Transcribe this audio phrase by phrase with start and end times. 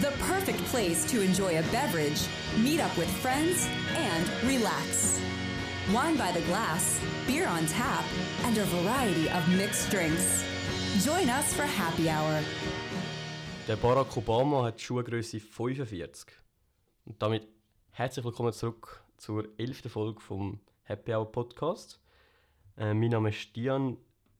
[0.00, 5.18] The perfect place to enjoy a beverage, meet up with friends, and relax.
[5.90, 8.04] Wine by the glass, beer on tap,
[8.44, 10.44] and a variety of mixed drinks.
[11.02, 12.42] Join us for happy hour.
[13.66, 16.26] Der Barack Obama hat Schuhgröße 45.
[17.06, 17.48] Und damit
[17.92, 19.90] herzlich willkommen zurück zur 11.
[19.90, 21.98] Folge vom Happy Hour Podcast.
[22.76, 23.96] Äh, mein Name ist Stian,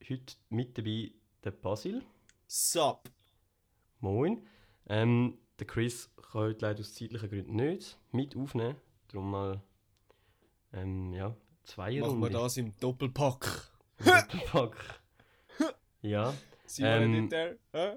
[0.07, 1.13] heute mit dabei
[1.43, 2.03] der Basil.
[2.47, 3.09] Sup.
[4.01, 4.47] Moin.
[4.89, 8.77] Ähm, der Chris kann heute leider aus zeitlichen Gründen nicht mit aufnehmen.
[9.09, 9.63] Darum mal
[10.73, 11.35] ähm, ja,
[11.65, 13.71] zwei Machen wir das im Doppelpack.
[14.05, 15.01] Doppelpack.
[16.03, 16.35] ja,
[16.77, 17.57] wir Ähm, nicht der?
[17.73, 17.97] Hä?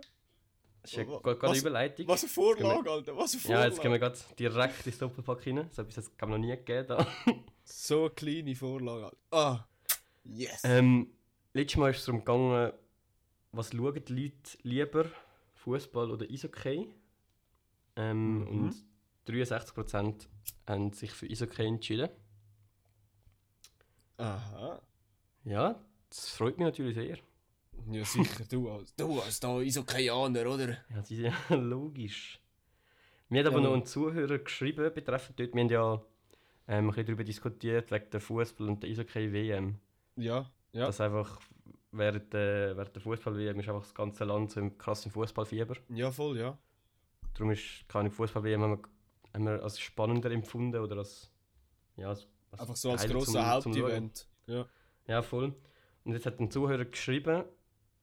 [0.82, 2.08] das ist ja eine Überleitung.
[2.08, 3.18] Was eine gehen wir- Vorlage, Alter.
[3.18, 3.68] Was eine Ja, Vorlage.
[3.70, 5.70] jetzt gehen wir gerade direkt ins Doppelpack rein.
[5.72, 6.88] So etwas glaub ich, noch nie gegeben.
[6.88, 7.08] Da.
[7.72, 9.18] So eine kleine Vorlage, Alter.
[9.32, 9.68] Ah.
[10.24, 10.62] Yes.
[10.64, 11.12] Ähm,
[11.54, 12.74] letztes Mal ist es darum gegangen,
[13.52, 15.06] was schauen die Leute lieber,
[15.54, 16.88] Fußball oder Eishockey?
[18.00, 18.48] Ähm, Mhm.
[18.48, 18.76] Und
[19.28, 20.28] 63%
[20.68, 22.10] haben sich für Eishockey entschieden.
[24.18, 24.82] Aha.
[25.44, 25.76] Ja,
[26.10, 27.18] das freut mich natürlich sehr.
[27.92, 28.44] Ja, sicher.
[28.50, 30.70] Du als, du als da Isokaianer, oder?
[30.70, 32.40] Ja, das ist ja logisch.
[33.30, 35.54] Mir hat aber Ja, noch ein Zuhörer geschrieben betreffend dort.
[35.54, 35.94] Wir haben ja
[36.68, 39.80] ähm, ein bisschen darüber diskutiert, wegen der Fußball- und der Eishockey-WM.
[40.18, 40.50] Ja.
[40.74, 40.86] Ja.
[40.88, 41.40] Dass einfach
[41.92, 45.76] während der, während der Fußball-WM ist einfach das ganze Land so im krassen Fußballfieber.
[45.90, 46.58] Ja, voll, ja.
[47.40, 48.90] Darum ist keine Fußball-WM haben wir,
[49.34, 51.32] haben wir als spannender empfunden oder als.
[51.96, 53.82] Ja, als, als Einfach so als geiler grosses zum- zum Schauen.
[53.84, 54.28] Hauptevent.
[54.48, 54.66] Ja.
[55.08, 55.56] Ja, voll.
[56.04, 57.44] Und jetzt hat ein Zuhörer geschrieben,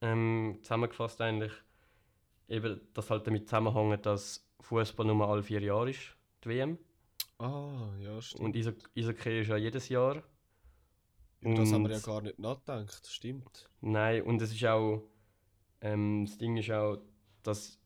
[0.01, 1.51] ähm, zusammengefasst eigentlich,
[2.47, 6.77] eben, dass halt damit zusammenhängt, dass Fußball nur alle vier Jahre ist, die WM.
[7.39, 8.43] Ah, ja, stimmt.
[8.43, 8.55] Und
[8.95, 10.23] Eishockey ist ja jedes Jahr.
[11.41, 13.07] Über das haben wir ja und- gar nicht nachgedacht.
[13.07, 13.69] Stimmt.
[13.81, 15.03] Nein, und es ist auch.
[15.81, 16.97] Ähm, das Ding ist auch,
[17.43, 17.79] dass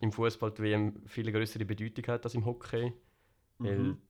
[0.00, 2.92] im Fußball die WM viel größere Bedeutung hat als im Hockey.
[3.62, 4.02] Weil Mhm.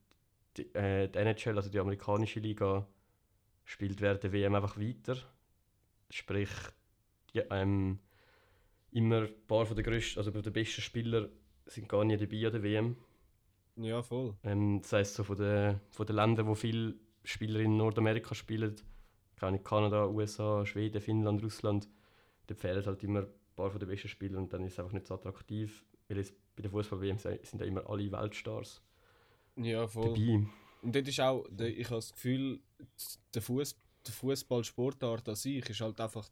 [0.57, 2.87] die, äh, die NHL, also die amerikanische Liga,
[3.65, 5.17] spielt während der WM einfach weiter.
[6.09, 6.49] Sprich,
[7.33, 7.99] ja, ähm,
[8.91, 11.29] immer ein paar von der grössten, also der besten Spieler
[11.65, 12.97] sind gar nicht dabei an der WM.
[13.75, 14.35] Ja, voll.
[14.43, 18.75] Ähm, das heisst, so von den, von den Ländern, wo viele Spieler in Nordamerika spielen,
[19.39, 21.89] Ahnung, Kanada, USA, Schweden, Finnland, Russland,
[22.47, 23.27] da fehlen halt immer ein
[23.61, 26.31] paar von den besten Spielern und dann ist es einfach nicht so attraktiv, weil es
[26.55, 28.81] bei der Fußball-WM sind ja immer alle Weltstars
[29.55, 30.09] Ja, voll.
[30.09, 30.47] dabei.
[30.81, 32.59] Und dort ist auch, ich habe das Gefühl,
[33.33, 36.27] der Fuß, der Fußballsportart an sich ist halt einfach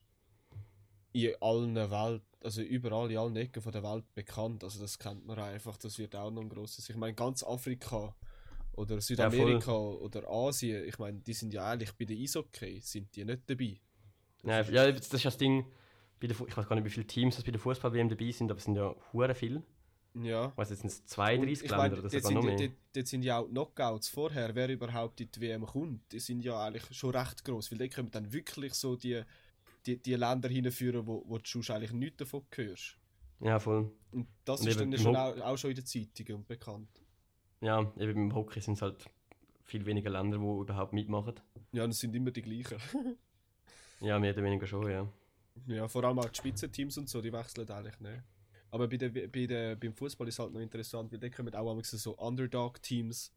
[1.12, 4.63] in allen Welt, also überall in allen Ecken von der Welt bekannt.
[4.63, 6.90] Also das kennt man einfach, das wird auch noch ein grosses.
[6.90, 8.16] Ich meine, ganz Afrika
[8.73, 13.25] oder Südamerika oder Asien, ich meine, die sind ja eigentlich bei der Eishockey, sind die
[13.25, 13.79] nicht dabei.
[14.44, 15.66] Nein, ja, das ist das Ding,
[16.28, 18.57] der, ich weiß gar nicht, wie viele Teams das bei der Fußball-WM dabei sind, aber
[18.57, 19.63] es sind ja hure viele.
[20.16, 20.47] Ja.
[20.50, 22.57] Ich weiß jetzt sind es 32 Und Länder oder sogar noch ja- mehr.
[22.68, 26.19] dort, dort sind ja auch die Knockouts vorher, wer überhaupt in die WM kommt, die
[26.19, 29.22] sind ja eigentlich schon recht groß, weil die können dann wirklich so die,
[29.85, 32.97] die, die Länder hinführen, wo, wo du sonst eigentlich nichts davon hörst.
[33.40, 33.91] Ja, voll.
[34.12, 36.90] Und das Und ist dann schon Ho- auch, auch schon in den Zeitungen und bekannt.
[37.62, 39.06] Ja, eben im Hockey sind es halt
[39.63, 41.35] viel weniger Länder, die überhaupt mitmachen.
[41.72, 42.78] Ja, es sind immer die gleichen.
[44.02, 45.08] Ja, mehr oder weniger schon, ja.
[45.68, 48.24] Ja, vor allem auch die Spitzenteams und so, die wechseln eigentlich nicht.
[48.72, 51.74] Aber bei der, bei der, beim Fußball ist halt noch interessant, weil da kommen auch
[51.74, 53.34] manchmal so Underdog-Teams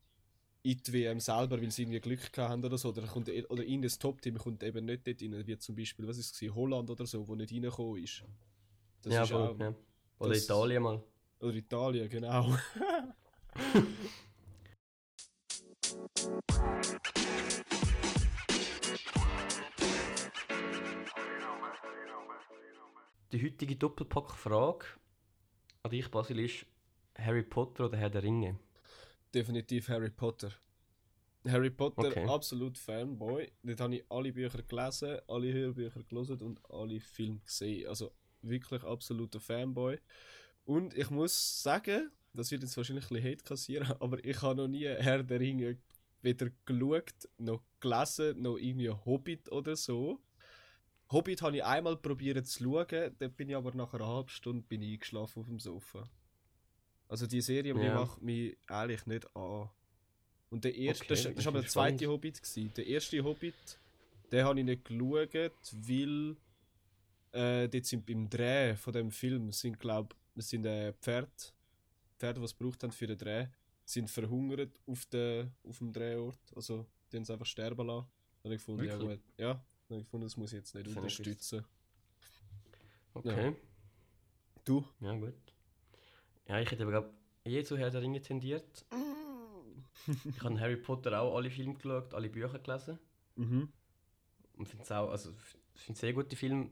[0.62, 2.90] in die WM selber, weil sie irgendwie Glück gehabt haben oder so.
[2.90, 6.18] Oder, kommt, oder in das Top-Team kommt eben nicht dort rein, wie zum Beispiel, was
[6.18, 8.22] ist es, Holland oder so, wo nicht reingekommen ist.
[9.02, 9.74] Das ja, ist voll, auch, ja.
[10.18, 11.02] Oder das- Italien mal.
[11.40, 12.54] Oder Italien, genau.
[23.32, 24.84] Die heutige Doppelpack-Frage
[25.84, 26.66] an dich, Basil, ist
[27.16, 28.58] Harry Potter oder Herr der Ringe?
[29.34, 30.52] Definitiv Harry Potter.
[31.48, 32.26] Harry Potter, Okay.
[32.26, 33.50] absolut Fanboy.
[33.62, 37.88] Dort habe ich alle Bücher gelesen, alle Hörbücher gelesen und alle Filme gesehen.
[37.88, 39.98] Also wirklich absoluter Fanboy.
[40.64, 44.56] Und ich muss sagen, das wird jetzt wahrscheinlich ein bisschen Hate kassieren, aber ich habe
[44.56, 45.78] noch nie Herr der Ringe
[46.20, 50.20] weder geschaut, noch gelesen, noch irgendwie Hobbit oder so.
[51.12, 54.64] Hobbit habe ich einmal probiert zu schauen, dann bin ich aber nach einer halben Stunde
[54.66, 56.08] bin ich eingeschlafen auf dem Sofa.
[57.08, 57.94] Also die Serie Ja.
[57.94, 59.68] macht mich ehrlich nicht an.
[60.50, 62.12] Und der erste, Okay, das, das das ist aber der zweite spannend.
[62.14, 62.72] Hobbit gewesen.
[62.74, 63.78] Der erste Hobbit,
[64.30, 66.36] den habe ich nicht geschaut, weil
[67.32, 71.30] äh, dort sind beim Dreh von dem Film sind glaub, das sind äh, Pferde,
[72.18, 73.46] Pferde, die es gebraucht haben für den Dreh,
[73.84, 76.38] sind verhungert auf, der, auf dem Drehort.
[76.54, 78.06] Also die haben sie einfach sterben lassen.
[78.42, 80.86] Dann habe ich gefunden, ja gut, ja, habe ich gefunden, das muss ich jetzt nicht
[80.88, 81.64] Das unterstützen.
[83.14, 83.54] Okay.
[84.64, 84.84] Du?
[85.00, 85.34] Ja, gut.
[86.48, 87.10] Ja, ich hätte aber glaub,
[87.44, 88.84] eh zu Herr der Ringe tendiert.
[90.24, 92.98] ich habe Harry Potter auch alle Filme geschaut, alle Bücher gelesen.
[93.36, 93.72] Mhm.
[94.56, 95.32] Und finde es auch, also
[95.74, 96.70] ich finde sehr gute Filme.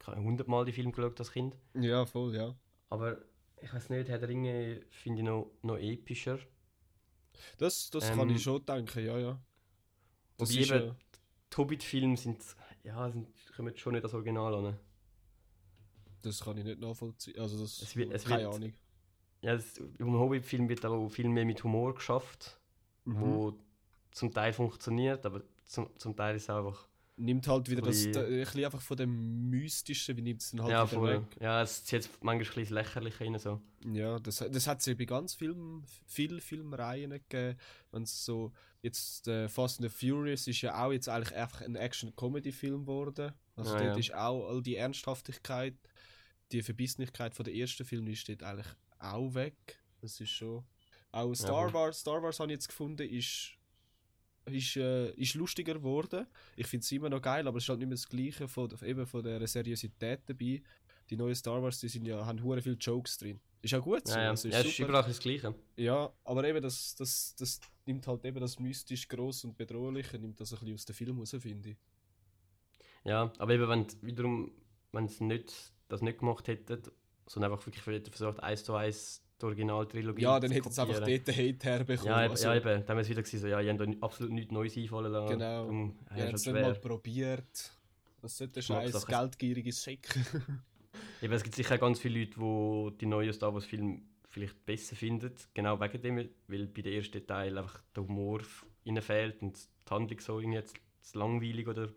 [0.00, 1.56] Ich habe hundertmal die Filme geschaut als Kind.
[1.74, 2.54] Ja, voll, ja.
[2.90, 3.18] Aber
[3.60, 6.38] ich weiß nicht, Herr der Ringe finde ich noch, noch epischer.
[7.58, 9.40] Das, das Ähm, kann ich schon denken, ja, ja.
[10.36, 10.96] Das Wobei ist, eben-
[11.54, 12.38] Die Hobbit-Filme sind,
[12.82, 14.76] ja, sind, kommen schon nicht das Original an.
[16.22, 17.38] das kann ich nicht nachvollziehen.
[17.38, 18.72] Also das, Es wird- es keine wird- Ahnung.
[19.42, 22.58] Ja, das, im Hobbit-Film wird auch viel mehr mit Humor geschafft,
[23.04, 23.20] Mhm.
[23.20, 23.58] wo
[24.10, 26.88] zum Teil funktioniert, aber zum, zum Teil ist es einfach.
[27.16, 30.62] Nimmt halt wieder das, da, ein bisschen einfach von dem Mystischen, wie nimmt es dann
[30.62, 31.12] halt ja, wieder voll.
[31.14, 31.36] weg.
[31.40, 33.38] Ja, es zieht manchmal ein Lächerliche rein.
[33.38, 33.60] So.
[33.92, 37.56] Ja, das, das hat es ja bei ganz vielen viel Filmreihen gegeben.
[37.92, 38.52] Wenn so
[38.82, 43.32] jetzt äh, Fast and the Furious ist ja auch jetzt eigentlich einfach ein Action-Comedy-Film geworden.
[43.54, 43.98] Also Ja, dort ja.
[43.98, 45.74] ist auch all die Ernsthaftigkeit,
[46.50, 49.78] die Verbissenheit von der ersten Film ist dort eigentlich auch weg.
[50.00, 50.64] Das ist schon.
[51.12, 51.74] Auch Star voll.
[51.74, 53.52] Wars, Star Wars habe ich jetzt gefunden, ist
[54.46, 56.26] ist, äh, ist lustiger geworden.
[56.56, 58.70] Ich finde es immer noch geil, aber es ist halt nicht mehr das Gleiche von,
[58.82, 60.62] eben von der Seriosität dabei.
[61.10, 63.40] Die neuen Star Wars, die sind ja, haben hure viele Jokes drin.
[63.60, 64.14] Ist auch gut so.
[64.14, 64.30] Ja, ja.
[64.30, 65.54] also ja, es ist überall das Gleiche.
[65.76, 70.40] ja, aber eben das, das, das nimmt halt eben das mystisch groß und bedrohliche, nimmt
[70.40, 71.76] das ein bisschen aus dem Film raus, finde ich.
[73.04, 74.52] Ja, aber eben, wenn wiederum,
[74.92, 76.82] wenn sie nicht, das nicht gemacht hätten,
[77.26, 81.08] sondern einfach wirklich versucht, eins zu eins die Originaltrilogie Ja, dann hätte es einfach dort
[81.28, 82.10] den Hate herbekommen.
[82.12, 82.64] Ja, eben, also, ja, eben.
[82.64, 85.32] Dann wäre es wieder gewesen, so, ja, ich habe da absolut nichts Neues einfallen lassen.
[85.32, 85.62] Genau.
[85.64, 87.72] Darum, ja, ja, jetzt ist nicht halt mal probiert.
[88.20, 88.94] Was sollte der Scheiß?
[88.94, 90.20] Hauptsache- Geldgierige Säcke.
[91.22, 94.96] Eben, es gibt sicher ganz viele Leute, die die neuen Star Wars Filme vielleicht besser
[94.96, 98.40] finden, genau wegen dem, weil bei der ersten Teil einfach der Humor
[98.84, 101.88] ihnen fehlt und die Handlung so irgendwie jetzt zu langweilig oder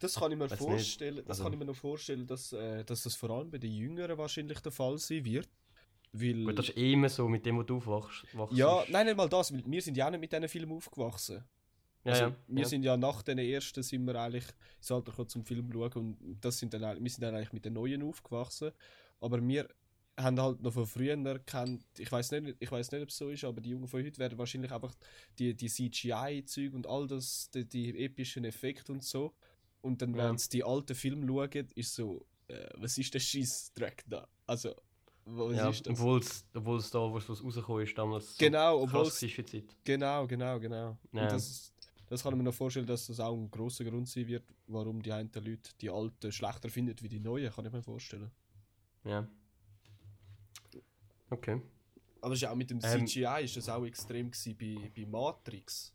[0.00, 1.14] Das kann ich mir Weiß vorstellen.
[1.16, 1.28] nicht.
[1.28, 3.72] Das Also- kann ich mir noch vorstellen, dass, äh, dass das vor allem bei den
[3.72, 5.48] Jüngeren wahrscheinlich der Fall sein wird.
[6.16, 8.24] Weil, gut, das ist eh immer so mit dem, wo du aufwachst.
[8.34, 8.56] wachst.
[8.56, 11.42] ja, nein, nicht mal das, weil wir sind ja auch nicht mit diesen Filmen aufgewachsen.
[12.04, 12.68] ja, Also, ja, wir ja.
[12.68, 14.44] sind ja nach den ersten sind wir eigentlich
[14.78, 17.64] ins Alter gekommen zum Film schauen und das sind dann, wir sind dann eigentlich mit
[17.64, 18.70] den neuen aufgewachsen.
[19.20, 19.68] Aber wir
[20.16, 23.30] haben halt noch von früher erkannt, ich weiß nicht, ich weiß nicht, ob es so
[23.30, 24.94] ist, aber die Jungen von heute werden wahrscheinlich einfach
[25.40, 29.34] die, die CGI-Zeug und all das, die, die epischen Effekte und so.
[29.80, 30.28] Und dann, Ja.
[30.28, 34.28] wenn sie die alten Filme schauen, ist so, äh, was ist der Scheiß-Dreck da?
[34.46, 34.76] Also,
[35.26, 39.04] ja, ist obwohl es obwohl es da, was was rausgekommen ist, damals so Genau, obwohl
[39.04, 39.76] krass war für die Zeit.
[39.84, 40.98] Genau, genau, genau.
[41.12, 41.26] Ja.
[41.28, 41.72] Das,
[42.08, 45.02] das kann ich mir noch vorstellen, dass das auch ein großer Grund sein wird, warum
[45.02, 48.30] die einen Leute die alten schlechter finden wie die neuen, kann ich mir vorstellen.
[49.04, 49.26] Ja.
[51.30, 51.60] Okay.
[52.20, 53.06] Aber es ja auch mit dem Ähm.
[53.06, 55.92] CGI ist das auch extrem gewesen bei, bei Matrix.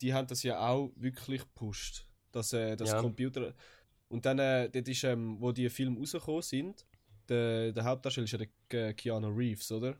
[0.00, 3.00] Die haben das ja auch wirklich gepusht, dass äh, das Ja.
[3.00, 3.54] Computer
[4.08, 6.86] und dann äh, dort ist, ähm, wo die Filme rausgekommen sind,
[7.30, 9.96] der, der Hauptdarsteller ist ja der Ke- Keanu Reeves, oder?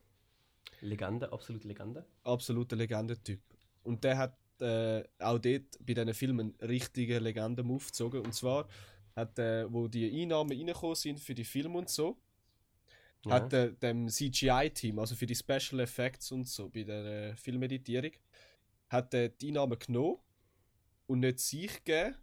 [0.80, 2.04] Legende, absolute Legende.
[2.24, 3.40] absoluter Legendentyp.
[3.82, 8.20] Und der hat äh, auch dort bei diesen Filmen einen richtigen Legenden-Move gezogen.
[8.20, 8.68] Und zwar
[9.16, 12.16] hat äh, wo die Einnahmen reingekommen sind für die Filme und so,
[13.24, 13.32] Ja.
[13.32, 18.12] hat äh, dem CGI-Team, also für die Special Effects und so, bei der äh, Filmeditierung,
[18.88, 20.18] hat äh, die Einnahmen genommen
[21.06, 22.16] und nicht sich gegeben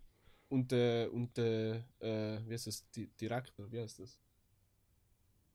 [0.49, 4.19] und äh, und äh, äh, wie heißt das, Di Direktor, wie heißt das?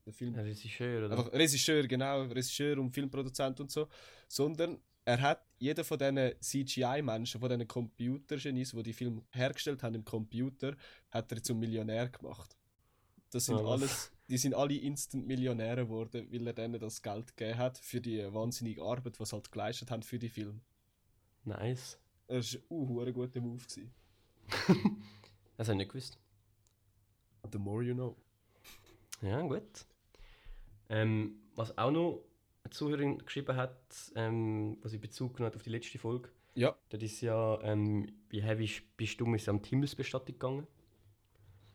[0.04, 0.34] Der Film.
[0.34, 1.16] Ein Regisseur, oder?
[1.16, 3.88] Einfach Regisseur, genau, Regisseur und Filmproduzent und so.
[4.28, 9.94] Sondern er hat jeder von diesen CGI-Menschen, von diesen Computergenies, die die Filme hergestellt haben
[9.94, 10.76] im Computer,
[11.10, 12.56] hat er zum Millionär gemacht.
[13.30, 13.64] Das sind was?
[13.64, 18.00] alles, die sind alle instant Millionäre geworden, weil er denen das Geld gegeben hat für
[18.00, 20.60] die wahnsinnige Arbeit, was sie halt geleistet haben für die Filme.
[21.44, 21.98] Nice.
[22.28, 23.62] Das war uh, ein guter Move.
[25.58, 26.18] Das habe ich nicht gewusst.
[27.52, 28.16] The more you know.
[29.20, 29.86] Ja, gut.
[30.88, 32.24] Ähm, was auch noch
[32.64, 36.76] eine Zuhörerin geschrieben hat, ähm, was ich Bezug genommen hat auf die letzte Folge, Ja,
[36.90, 40.66] das ist ja, ähm, wie heavy bist du mit am Himmelsbestattung gegangen?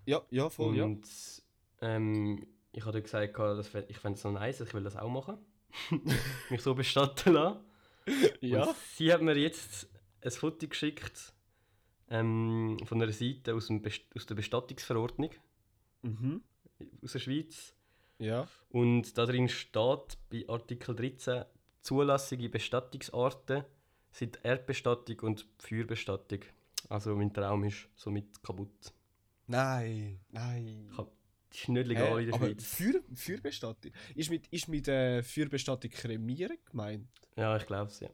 [0.06, 0.86] ja, ja, voll, ja.
[0.86, 1.06] Und
[1.82, 4.96] ähm, ich habe gesagt, gehabt, das fä- ich fände es so nice, ich will das
[4.96, 5.38] auch machen.
[6.50, 7.60] Mich so bestatten lassen.
[8.40, 9.90] Ja, Und sie hat mir jetzt
[10.22, 11.34] ein Foto geschickt
[12.10, 15.32] ähm, von einer Seite aus, Best aus der Bestattungsverordnung
[16.04, 16.42] mhm.
[17.04, 17.76] aus der Schweiz.
[18.20, 21.46] Ja, Und da drin steht bei Artikel 13
[21.82, 23.64] zulassige Bestattungsarten
[24.12, 26.40] sind Erdbestattung und Feuerbestattung.
[26.90, 28.94] Also mein Traum ist somit kaputt.
[29.48, 30.88] nein, nein.
[30.92, 31.12] Ich hab-
[31.50, 32.24] Das ist nicht legal Hä?
[32.24, 32.66] in der aber Schweiz.
[32.66, 33.92] Feuer, Feuerbestattung?
[34.16, 37.08] Ist mit, ist mit äh, Feuerbestattung kremieren gemeint?
[37.36, 38.10] Ja, ich glaube es, ja.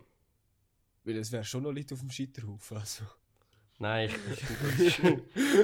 [1.03, 2.77] Weil es wäre schon noch Leute auf dem Scheiterhaufen.
[2.77, 3.03] Also.
[3.79, 4.09] Nein,
[4.79, 5.21] ich, wenn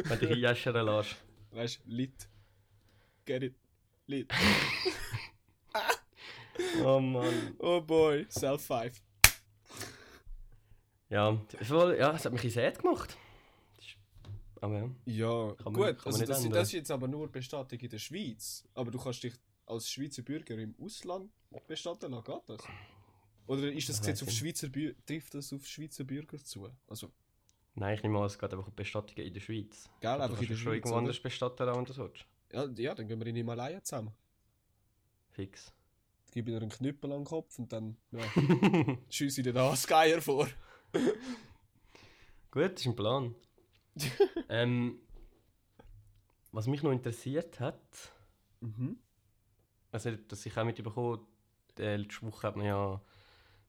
[0.10, 1.15] du dich einjäschern lässt.
[1.51, 2.27] Weißt du, Lit.
[3.25, 3.55] Get it?
[4.09, 4.29] Lit.
[6.83, 7.55] Oh Mann.
[7.59, 9.01] Oh boy, Self 5.
[11.09, 13.17] Ja, voll, ja, es hat mich ein bisschen sad gemacht.
[14.61, 14.89] Aber ja.
[15.05, 17.97] Ja, Kann man- gut, kann also das, das ist jetzt aber nur Bestattung in der
[17.97, 18.67] Schweiz.
[18.73, 19.33] Aber du kannst dich
[19.67, 21.31] als Schweizer Bürger im Ausland
[21.65, 22.61] bestatten lassen, geht das?
[23.47, 24.29] Oder ist das Gesetz auf.
[24.29, 26.69] Schweizer Bü trifft das auf Schweizer Bürger zu?
[26.89, 27.09] Also,
[27.75, 29.89] Nein, ich nehme an, es geht einfach um Bestattungen in der Schweiz.
[30.01, 30.97] gell, Du einfach in kannst der schon Schweiz, irgendwo oder?
[30.97, 32.25] anders bestatten, lassen, wenn du willst.
[32.51, 34.11] Ja, ja, dann gehen wir in Himalaya zusammen.
[35.29, 35.73] Fix.
[36.31, 38.21] Gib dir einen Knüppel an den Kopf und dann ja,
[39.09, 40.47] schieße ich dir da Geier vor.
[42.51, 43.35] Gut, das ist ein Plan.
[44.49, 44.99] ähm,
[46.51, 48.13] was mich noch interessiert hat,
[48.61, 48.97] Mhm.
[49.91, 51.25] also dass ich auch mitbekommen
[51.77, 53.01] äh, letzte Woche hat man ja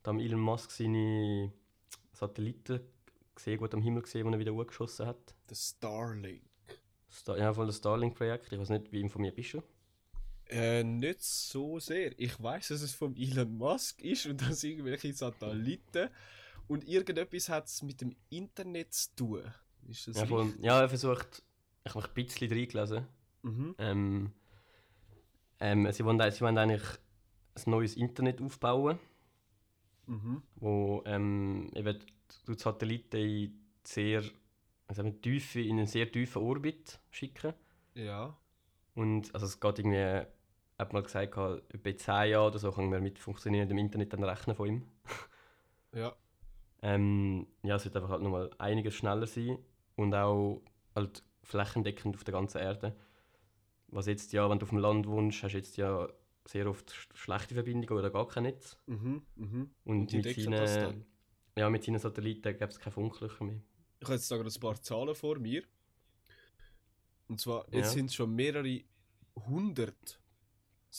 [0.02, 1.52] da Elon Musk seine
[2.12, 2.80] Satelliten
[3.34, 5.34] gesehen, gut am Himmel gesehen, die er wieder hochgeschossen hat.
[5.48, 6.42] Der Starlink.
[7.10, 8.52] Star ja, voll das Starlink-Projekt.
[8.52, 9.62] Ich weiß nicht, wie informiert bist du?
[10.48, 12.18] Äh, nicht so sehr.
[12.18, 16.08] Ich weiß, dass es vom Elon Musk ist und dass irgendwelche Satelliten
[16.66, 19.42] und irgendetwas hat es mit dem Internet zu tun.
[19.88, 20.64] Ist das Ja, richtig?
[20.64, 21.42] ja, er versucht,
[21.84, 23.06] ich habe ein bisschen reingelesen.
[23.42, 23.74] Mhm.
[23.78, 24.32] Ähm,
[25.60, 26.82] ähm, sie, wollen, sie wollen eigentlich
[27.54, 28.98] ein neues Internet aufbauen,
[30.06, 30.42] Mhm.
[30.56, 31.98] wo ähm, eben
[32.48, 34.22] die Satelliten in sehr
[34.90, 37.54] also eben tiefe, in einen sehr tiefen Orbit schicken.
[37.94, 38.36] Ja.
[38.94, 40.26] Und also es geht irgendwie,
[40.78, 44.56] hat mal gesagt, etwa 10 Jahre oder so können wir mit funktionierendem Internet dann rechnen
[44.56, 44.82] von ihm.
[45.92, 46.14] Ja.
[46.82, 49.58] Ähm, ja, es wird einfach halt nochmal einiges schneller sein
[49.96, 50.62] und auch
[50.94, 52.94] halt flächendeckend auf der ganzen Erde.
[53.88, 56.08] Was jetzt ja, wenn du auf dem Land wohnst, hast du jetzt ja
[56.46, 58.78] sehr oft sch- schlechte Verbindungen oder gar kein Netz.
[58.86, 59.22] Mhm.
[59.34, 59.70] Mhm.
[59.84, 61.04] Und, die mit, seinen,
[61.58, 63.60] ja, mit seinen Satelliten gäbe es keine Funklöcher mehr.
[64.00, 65.62] Ich habe jetzt gerade ein paar Zahlen vor mir.
[67.28, 67.92] Und zwar, jetzt Ja.
[67.92, 68.82] sind es schon mehrere
[69.46, 70.18] hundert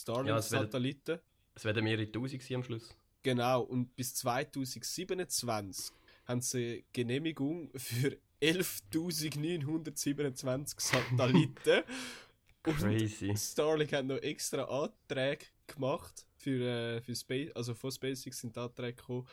[0.06, 1.18] Ja, es werden- Starlink-Satelliten.
[1.54, 2.88] Es werden mehrere Tausend sein am Schluss.
[3.22, 5.92] Genau, und bis 2027
[6.24, 11.82] haben sie Genehmigung für 11.927 Satelliten.
[12.66, 13.36] und Crazy.
[13.36, 18.94] Starlink hat noch extra Anträge gemacht für, äh, für Space, also von SpaceX sind Anträge
[18.94, 19.26] gekommen,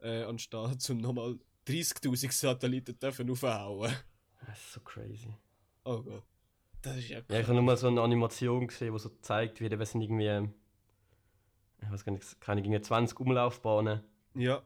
[0.00, 3.92] äh, anstatt um nochmal 30.000 Satelliten dürfen aufhauen.
[4.46, 5.34] Das ist so crazy.
[5.84, 6.24] Oh Gott.
[6.82, 9.60] Das ist ja Ja, ich habe nur mal so eine Animation gesehen, die so zeigt,
[9.60, 10.48] wie es sind irgendwie,
[11.80, 14.00] ich weiß gar nicht, keine irgendwie 20 Umlaufbahnen,
[14.34, 14.62] Ja,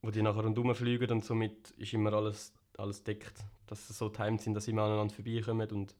[0.00, 3.44] wo die nachher rundherum fliegen und somit ist immer alles, alles deckt.
[3.66, 5.94] Dass sie so timed sind, dass sie immer aneinander vorbeikommen und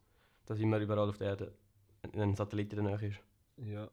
[0.47, 1.55] dass immer überall auf der Erde
[2.15, 3.21] ein Satellit in der Nähe ist.
[3.59, 3.89] ja.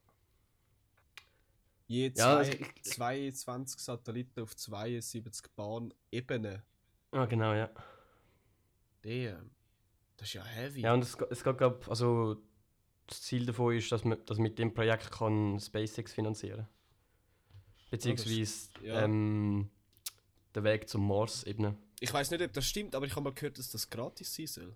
[1.89, 6.62] Je Ja, zwei, ich- 22 Satelliten auf 72 Bahnebenen.
[7.10, 7.72] Ah, genau, ja.
[9.01, 9.50] Damn.
[10.15, 10.81] Das ist ja heavy.
[10.81, 12.38] Ja, und es, es geht, glaub, also
[13.08, 16.67] das Ziel davon ist, dass man dass mit dem Projekt kann SpaceX finanzieren
[17.89, 19.01] Beziehungsweise ja.
[19.01, 19.72] ähm,
[20.53, 21.75] den Weg zum Mars eben.
[22.00, 24.46] Ich weiß nicht, ob das stimmt, aber ich habe mal gehört, dass das gratis sein
[24.46, 24.75] soll.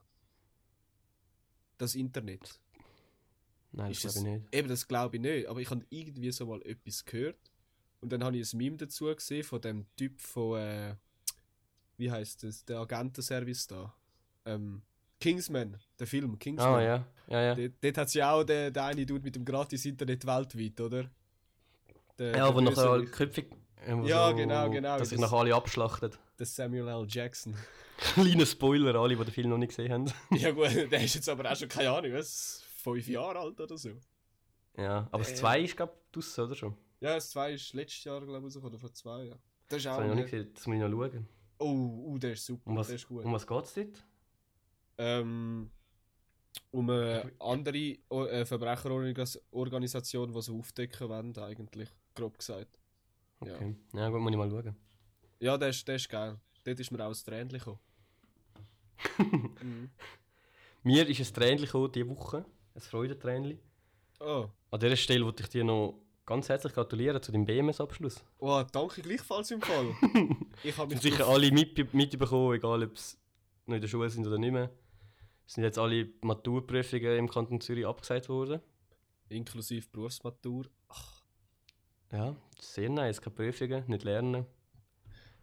[1.77, 2.59] Das Internet.
[3.73, 4.55] Nein, das glaube ich nicht.
[4.55, 7.37] Eben, das glaube ich nicht, aber ich habe irgendwie so mal etwas gehört.
[8.01, 10.95] Und dann habe ich ein Meme dazu gesehen von dem Typ von, äh,
[11.97, 13.93] wie heißt das, der Agentenservice da.
[14.45, 14.81] Ähm,
[15.19, 16.73] Kingsman, der Film, Kingsman.
[16.73, 17.07] Ah, ja.
[17.27, 17.55] Ja, ja.
[17.55, 21.09] Dort, dort hat es ja auch der, der eine Dude mit dem Gratis-Internet weltweit, oder?
[22.19, 23.05] Der, Ja, der wo nachher alle.
[23.05, 23.45] Köpfe.
[24.03, 26.19] Ja, genau, genau, Dass sich nachher alle abschlachtet.
[26.37, 27.05] Der Samuel L.
[27.07, 27.55] Jackson.
[27.97, 30.11] Kleiner Spoiler, alle, die den Film noch nicht gesehen haben.
[30.31, 33.77] ja gut, der ist jetzt aber auch schon, keine Ahnung, was, fünf Jahre alt oder
[33.77, 33.91] so.
[34.77, 35.35] ja, aber das Äh.
[35.35, 36.77] 2 ist, glaube ich, draussen, oder schon?
[36.99, 39.39] Ja, das 2 ist letztes Jahr, glaube ich, oder vor zwei Jahren.
[39.67, 39.97] Das ist Das auch...
[39.97, 41.27] habe ich noch nicht gesehen, das muss ich noch schauen.
[41.59, 41.65] Oh,
[42.11, 43.23] uh, der ist super, Um was, der ist gut.
[43.25, 44.05] um was geht es dort?
[44.97, 45.71] ähm,
[46.71, 52.79] um eine andere äh, Verbrecherorganisation, die sie aufdecken wollen, eigentlich, grob gesagt.
[53.45, 53.53] Ja.
[53.55, 53.75] Okay.
[53.93, 54.75] Ja, gut, muss ich mal schauen.
[55.39, 56.39] Ja, der ist, der ist geil.
[56.63, 57.79] Dort ist mir auch das Tränchen gekommen.
[59.61, 59.89] mhm.
[60.83, 62.45] Mir ist ein Tränchen gekommen diese Woche.
[62.75, 63.59] Ein Freudentränchen.
[64.19, 64.47] Oh.
[64.71, 68.23] An dieser Stelle wollte ich dir noch ganz herzlich gratulieren zu deinem BMS-Abschluss.
[68.39, 69.93] oh, danke gleichfalls im Fall.
[70.63, 73.17] ich habe sicher alle mit, mitbekommen, egal ob sie
[73.65, 74.71] noch in der Schule sind oder nicht mehr.
[75.45, 78.61] Es sind jetzt alle Maturprüfungen im Kanton Zürich abgesagt worden.
[79.29, 80.65] inklusive Berufsmatur.
[82.11, 83.21] Ja, sehr nice.
[83.21, 84.45] Keine Prüfungen, nicht lernen.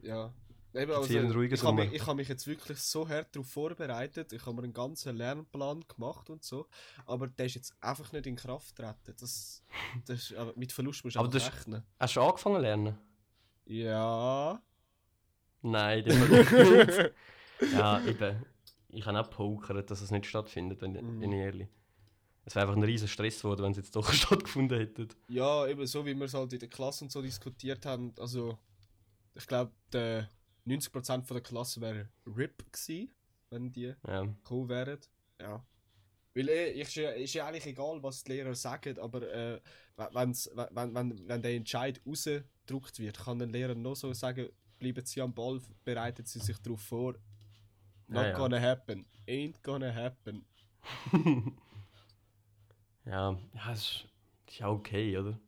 [0.01, 0.33] Ja.
[0.73, 0.93] Eben,
[1.33, 4.33] ruhiger ich habe mich, ich hab mich jetzt wirklich so hart darauf vorbereitet.
[4.33, 6.67] Ich habe mir einen ganzen Lernplan gemacht und so.
[7.07, 9.15] Aber der ist jetzt einfach nicht in Kraft getreten.
[9.19, 9.63] Das,
[10.07, 11.83] das aber mit Verlust musst du Aber ist- rechnen.
[11.99, 12.99] Hast du angefangen zu lernen?
[13.67, 14.63] Ja.
[15.63, 17.13] Nein, das nicht.
[17.75, 18.43] Ja, eben.
[18.89, 21.21] Ich habe auch gepokert, dass es nicht stattfindet, wenn, Mhm.
[21.21, 21.69] wenn ich ehrlich.
[22.47, 25.09] es wäre einfach ein riesen Stress geworden, wenn es jetzt doch stattgefunden hätte.
[25.29, 28.15] Ja, eben so wie wir es halt in der Klasse und so diskutiert haben.
[28.19, 28.59] Also,
[29.35, 29.73] ich glaube,
[30.67, 33.11] 90% von der Klasse wäre RIP gewesen,
[33.51, 34.23] wenn die Ja.
[34.25, 34.99] gekommen wären.
[35.41, 35.65] Ja.
[36.35, 39.61] Weil eh, ich, ist, ja, ist ja eigentlich egal, was die Lehrer sagen, aber äh,
[40.13, 44.49] wenn's, wenn, wenn, wenn der Entscheid rausgedruckt wird, kann der Lehrer noch so sagen,
[44.79, 47.15] bleiben Sie am Ball, bereiten Sie sich darauf vor.
[48.07, 48.37] Not Ja, ja.
[48.37, 49.07] gonna happen.
[49.27, 50.45] Ain't gonna happen.
[53.07, 54.07] Ja, ja, ist,
[54.47, 55.39] ist ja okay, oder?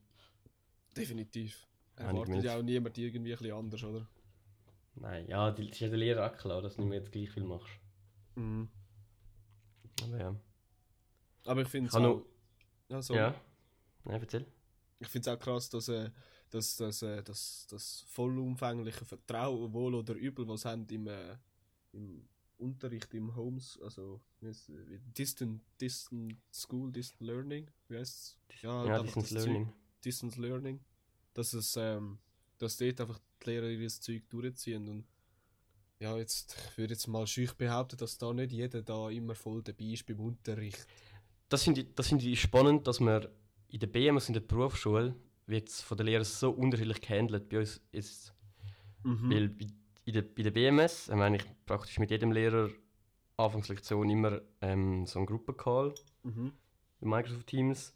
[0.96, 1.66] Definitiv.
[1.96, 4.06] Erwartet ja auch niemand irgendwie ein bisschen anders, oder?
[4.94, 7.30] Nein, ja, es ist ja der Lehrer auch klar, dass du nicht mehr jetzt gleich
[7.30, 7.72] viel machst.
[8.36, 8.68] Mhm.
[10.02, 10.36] Aber ja.
[11.44, 12.26] Aber ich finde es auch, noch-
[12.88, 13.14] ja, so.
[13.14, 13.34] Ja?
[14.04, 14.46] Nein, erzähl.
[15.00, 16.10] Ich finde es auch krass, dass, äh,
[16.50, 21.36] dass, dass, äh, dass das vollumfängliche Vertrauen, wohl oder übel, was haben im, äh,
[21.92, 24.20] im Unterricht, im Homes, also
[25.16, 28.62] Distant, Distant School, Distant Learning, wie heißt es?
[28.62, 29.66] Ja, einfach Distance das Learning.
[29.66, 30.80] Zeug, Distance Learning,
[31.34, 32.18] dass es, ähm,
[32.58, 35.04] dass dort einfach die Lehrer ihr Zeug durchziehen und
[35.98, 39.62] ja, jetzt, ich würde jetzt mal schüch behaupten, dass da nicht jeder da immer voll
[39.62, 40.84] dabei ist beim Unterricht.
[41.48, 43.28] Das finde ich, das finde ich spannend, dass man
[43.68, 45.14] in der BMS, in der Berufsschule,
[45.46, 47.48] wird es von den Lehrern so unterschiedlich gehandelt.
[47.48, 48.34] Bei uns ist
[49.04, 49.30] Mhm.
[49.30, 49.66] Weil bei,
[50.04, 52.70] in der, bei der BMS haben wir eigentlich praktisch mit jedem Lehrer
[53.36, 56.52] Anfangslektion immer ähm, so einen Gruppencall Mhm.
[57.00, 57.94] in Microsoft Teams.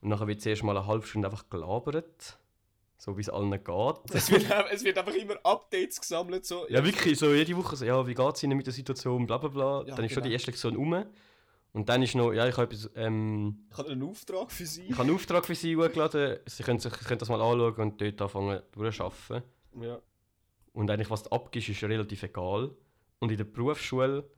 [0.00, 2.38] Und nachher wird zuerst mal eine halbe Stunde einfach gelabert,
[2.98, 3.64] so wie es allen geht.
[4.12, 6.66] Es wird, es wird einfach immer Updates gesammelt, so.
[6.68, 9.38] Ja, wirklich, so jede Woche so, ja, wie geht es Ihnen mit der Situation, bla
[9.38, 9.84] bla bla.
[9.86, 10.28] Ja, dann ist schon genau.
[10.28, 11.04] die erste Lektion um.
[11.72, 14.86] Und dann ist noch, ja, ich habe etwas, ähm, Ich habe einen Auftrag für Sie.
[14.86, 18.00] ich habe einen Auftrag für Sie hochgeladen, Sie können, sich, können das mal anschauen und
[18.00, 19.42] dort anfangen durchzuarbeiten.
[19.80, 20.00] Ja.
[20.72, 22.74] Und eigentlich, was du abgibst, ist relativ egal.
[23.20, 24.28] Und in der Berufsschule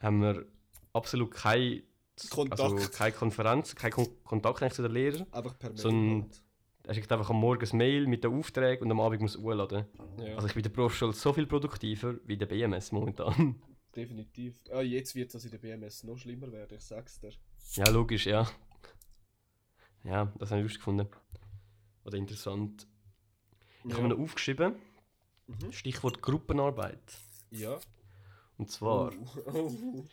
[0.00, 0.46] haben wir
[0.92, 1.82] absolut keine,
[2.30, 2.60] Kontakt.
[2.60, 5.26] Also keine Konferenz, keinen Kon Kontakt eigentlich zu den Lehrern.
[5.32, 5.78] Einfach per Mail.
[5.78, 6.42] So halt.
[6.90, 9.42] Er schickt einfach am Morgen ein Mail mit den Aufträgen und am Abend muss er
[9.42, 9.84] hochladen.
[10.18, 13.62] Ja, Also ich bin in der Berufsschule so viel produktiver wie der BMS momentan.
[13.94, 14.56] definitiv.
[14.72, 17.30] Ah, jetzt wird das in der BMS noch schlimmer werden, ich sag's dir.
[17.74, 18.44] ja, logisch, ja.
[20.02, 21.06] Ja, das habe ich lustig gefunden.
[22.04, 22.88] Oder interessant.
[23.84, 24.74] Ich habe mir noch aufgeschrieben,
[25.46, 25.70] Mhm.
[25.72, 27.02] Stichwort Gruppenarbeit.
[27.52, 27.78] Ja.
[28.58, 29.12] Und zwar,
[29.46, 30.04] Oh.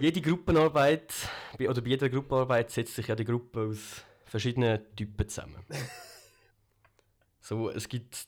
[0.00, 1.14] jede Gruppenarbeit,
[1.58, 5.62] bei- oder bei jeder Gruppenarbeit setzt sich ja die Gruppe aus verschiedenen Typen zusammen.
[7.40, 8.26] so, es gibt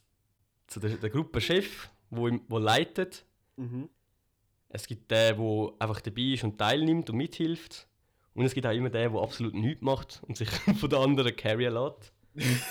[0.68, 3.24] so den, den Gruppenchef, wo, wo leitet.
[3.56, 3.88] Mhm.
[4.68, 7.88] Es gibt den, der einfach dabei ist und teilnimmt und mithilft.
[8.34, 11.34] Und es gibt auch immer den, der absolut nichts macht und sich von den anderen
[11.34, 12.12] carryen lässt.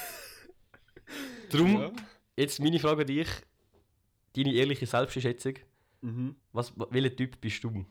[1.49, 1.91] Darum, Ja.
[2.37, 3.27] jetzt meine Frage an dich,
[4.35, 5.55] deine ehrliche Selbsteinschätzung.
[6.01, 6.35] Mhm.
[6.51, 7.85] Was, welcher Typ bist du?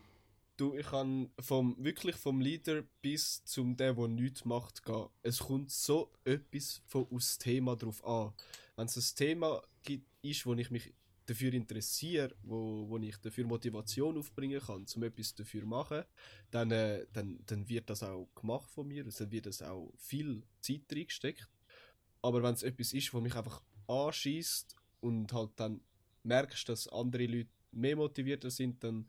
[0.57, 5.09] Du, ich kann vom, wirklich vom Leader bis zum der, der nichts macht, gehen.
[5.23, 8.33] Es kommt so etwas von aus Thema drauf an.
[8.77, 10.93] Wenn es ein Thema gibt, ist, wo ich mich
[11.27, 16.05] dafür interessiere, wo, wo ich dafür Motivation aufbringen kann, um etwas dafür zu machen,
[16.51, 19.05] dann, äh, dann, dann wird das auch gemacht von mir.
[19.05, 21.49] Also dann wird es auch viel Zeit reingesteckt.
[22.21, 25.81] Aber wenn es etwas ist, wo mich einfach anschießt und halt dann
[26.23, 29.07] merkst, dass andere Leute mehr motivierter sind, dann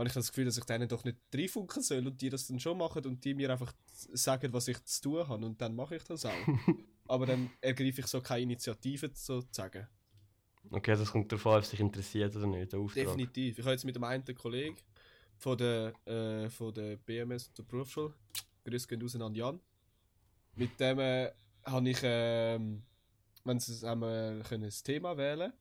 [0.00, 2.58] habe ich das Gefühl, dass ich denen doch nicht reinfunken soll und die das dann
[2.58, 5.96] schon machen und die mir einfach sagen, was ich zu tun habe und dann mache
[5.96, 6.32] ich das auch.
[7.06, 9.86] Aber dann ergreife ich so keine Initiative sozusagen.
[10.70, 13.04] Okay, das kommt darauf an, ob es dich interessiert oder nicht, der Auftrag.
[13.04, 13.58] Definitiv.
[13.58, 14.76] Ich habe jetzt mit dem einen Kollegen
[15.36, 18.14] von der, äh, von der BMS der Berufsschule,
[18.64, 19.60] Grüß gehen raus an Jan.
[20.54, 21.30] Mit dem äh,
[21.64, 22.82] habe ich, ähm,
[23.44, 25.52] wenn sie haben wir können ein Thema wählen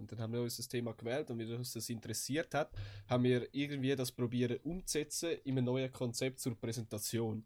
[0.00, 2.72] und dann haben wir uns das Thema gewählt und wie uns das interessiert hat,
[3.06, 7.44] haben wir irgendwie das probieren umzusetzen in einem neuen Konzept zur Präsentation.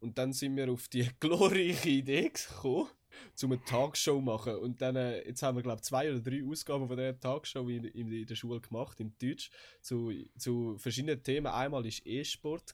[0.00, 2.88] Und dann sind wir auf die glorreiche Idee gekommen,
[3.34, 4.54] zum eine Tagshow machen.
[4.56, 7.68] Und dann, äh, jetzt haben wir, glaube ich, zwei oder drei Ausgaben von dieser Tagshow
[7.68, 11.48] in, in, der Schule gemacht, in Deutsch, zu, zu verschiedenen Themen.
[11.48, 12.72] Einmal war E-Sport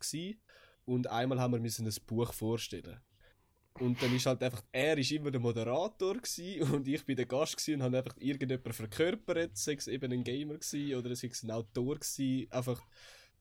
[0.84, 3.00] und einmal haben wir ein Buch vorstellen.
[3.80, 7.68] Und dann ist halt einfach, er ist immer der Moderator und ich bin der Gast
[7.68, 11.50] und habe einfach irgendjemanden verkörpert, sei es eben ein Gamer gewesen, oder sei es ein
[11.50, 12.80] Autor gewesen, einfach,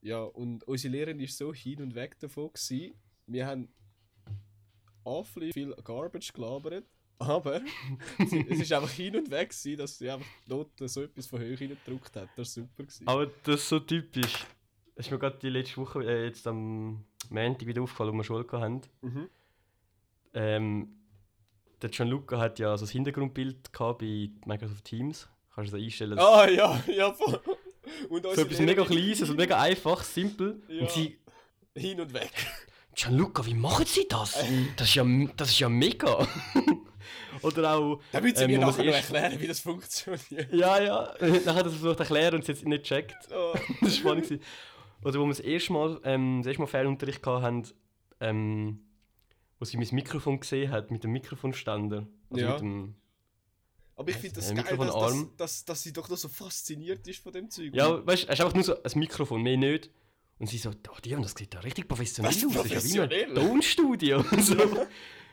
[0.02, 2.96] ja, und unsere Lehrerin ist so hin und weg davon gewesen.
[3.28, 3.70] Wir haben
[5.04, 6.86] awfully viel Garbage gelabert,
[7.20, 7.62] aber
[8.28, 11.42] sie, es ist einfach hin und weg gewesen, dass sie einfach Noten so etwas von
[11.42, 12.30] hoch gedruckt hat.
[12.36, 12.84] Das war super.
[12.84, 13.08] Gewesen.
[13.08, 14.48] Aber das ist so typisch.
[14.96, 18.24] Das ist mir gerade die letzte Woche, äh, jetzt am Montag wieder aufgefallen, wo wir
[18.24, 18.82] Schule hatten.
[19.02, 19.30] Mhm.
[20.34, 20.96] Ähm,
[21.82, 25.28] der Gianluca hat ja so ein Hintergrundbild gehabt bei Microsoft Teams.
[25.54, 26.18] Kannst du das einstellen?
[26.20, 27.40] Ah ja, ja voll.
[28.10, 30.62] Und so etwas mega Kleines und mega einfach, simpel.
[30.68, 30.82] Ja.
[30.82, 31.20] Und sie,
[31.76, 32.32] Hin und weg.
[32.96, 34.34] Gianluca, wie machen Sie das?
[34.78, 35.04] Das ist ja,
[35.36, 36.28] das ist ja mega.
[37.42, 38.00] Oder auch.
[38.12, 40.54] Damit sie ähm, mir nachher noch erst- erklären, wie das funktioniert.
[40.54, 41.14] Ja, ja.
[41.20, 43.16] Dann hat er es versucht zu erklären und es nicht gecheckt.
[43.36, 43.54] Oh.
[43.82, 44.40] Das war spannend.
[45.04, 47.64] Oder wo wir das erste Mal, ähm, das erste Mal Fernunterricht hatten,
[48.22, 48.80] ähm,
[49.60, 52.08] wo sie mein Mikrofon gesehen hat, mit dem Mikrofonständer.
[52.30, 52.52] Also Ja.
[52.54, 52.96] mit dem,
[53.96, 57.08] Aber ich finde das Äh, geil, dass, dass, dass, dass sie doch noch so fasziniert
[57.08, 57.74] ist von dem Zeug.
[57.74, 59.90] ja, weißt du, es ist einfach nur so ein Mikrofon, mehr nicht.
[60.40, 62.42] Und sie so, oh, die das sieht da richtig professionell aus.
[62.42, 64.24] Das ist ja wie ein Tonstudio.
[64.40, 64.56] so,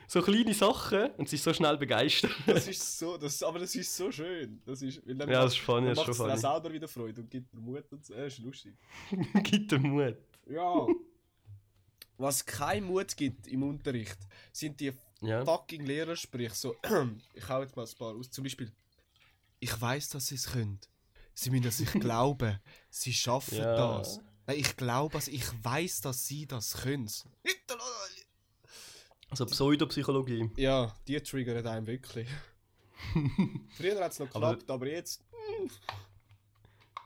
[0.07, 2.31] so kleine Sachen und sie ist so schnell begeistert.
[2.45, 4.61] Das ist so, das, aber das ist so schön.
[4.65, 6.87] Das ist, weil dann Ja, das ist funny, dann das ist macht es selber wieder
[6.87, 8.13] Freude und gibt dir Mut und so.
[8.13, 8.75] Äh, ist lustig.
[9.43, 10.17] Gibt dir Mut.
[10.47, 10.87] Ja.
[12.21, 14.17] Was kein Mut gibt im Unterricht,
[14.53, 15.43] sind die Ja.
[15.43, 16.75] fucking Lehrer, sprich so,
[17.33, 18.29] ich hau jetzt mal ein paar aus.
[18.29, 18.71] Zum Beispiel,
[19.59, 20.79] ich weiß, dass sie es können.
[21.33, 22.59] Sie müssen an sich glauben.
[22.89, 23.75] Sie schaffen Ja.
[23.97, 24.19] das.
[24.47, 27.09] Nein, ich glaube, also ich weiß, dass sie das können.
[29.29, 30.49] Also Pseudopsychologie.
[30.57, 32.27] Ja, die triggern einem wirklich.
[33.77, 35.23] Früher hat es noch Aber- geklappt, aber, jetzt.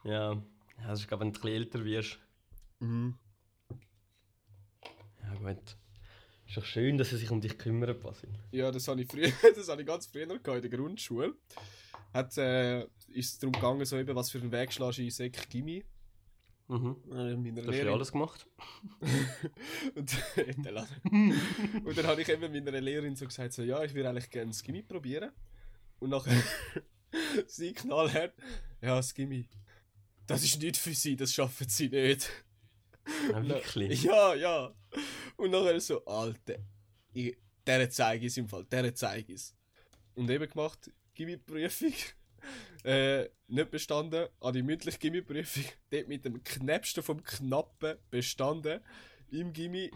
[0.04, 0.34] Ja.
[0.34, 0.44] ja
[0.88, 2.20] das ist, glaube ich, wenn du ein bisschen älter wirst.
[2.80, 3.18] Mhm.
[5.54, 5.78] Gut.
[6.48, 8.30] Ist doch schön, dass sie sich um dich kümmern, Basil.
[8.52, 11.34] Ja, das habe ich früher, das habe ich ganz früher in der Grundschule.
[12.14, 15.10] Hat, äh, ist es darum gegangen, so eben, was für einen Weg schlägst du in
[15.10, 15.84] Sek Gimmi.
[16.68, 16.96] Mhm.
[17.12, 18.48] Äh, Du hast ja alles gemacht.
[19.96, 20.18] und,
[21.86, 24.52] und dann habe ich eben meiner Lehrerin so gesagt, so, ja, ich würde eigentlich gerne
[24.52, 25.32] das Gimmi probieren.
[26.00, 26.42] Und nachher
[27.48, 28.34] sie knallhart,
[28.82, 29.48] ja, das Gimmi,
[30.28, 32.30] das ist nicht für sie, das schaffen sie nicht.
[33.32, 34.04] Ja, wirklich.
[34.04, 34.74] Ja, ja.
[35.38, 36.58] Und nachher so, Alter,
[37.14, 39.56] ich, der zeige ich es im Fall, der zeige ich es.
[40.16, 41.94] Und eben gemacht, Gimmi-Prüfung.
[42.84, 45.64] Äh, nicht bestanden, an die mündliche Gimmi-Prüfung.
[45.90, 48.82] Dort mit dem Knäpsten vom Knappen bestanden.
[49.32, 49.90] Im Gimmi.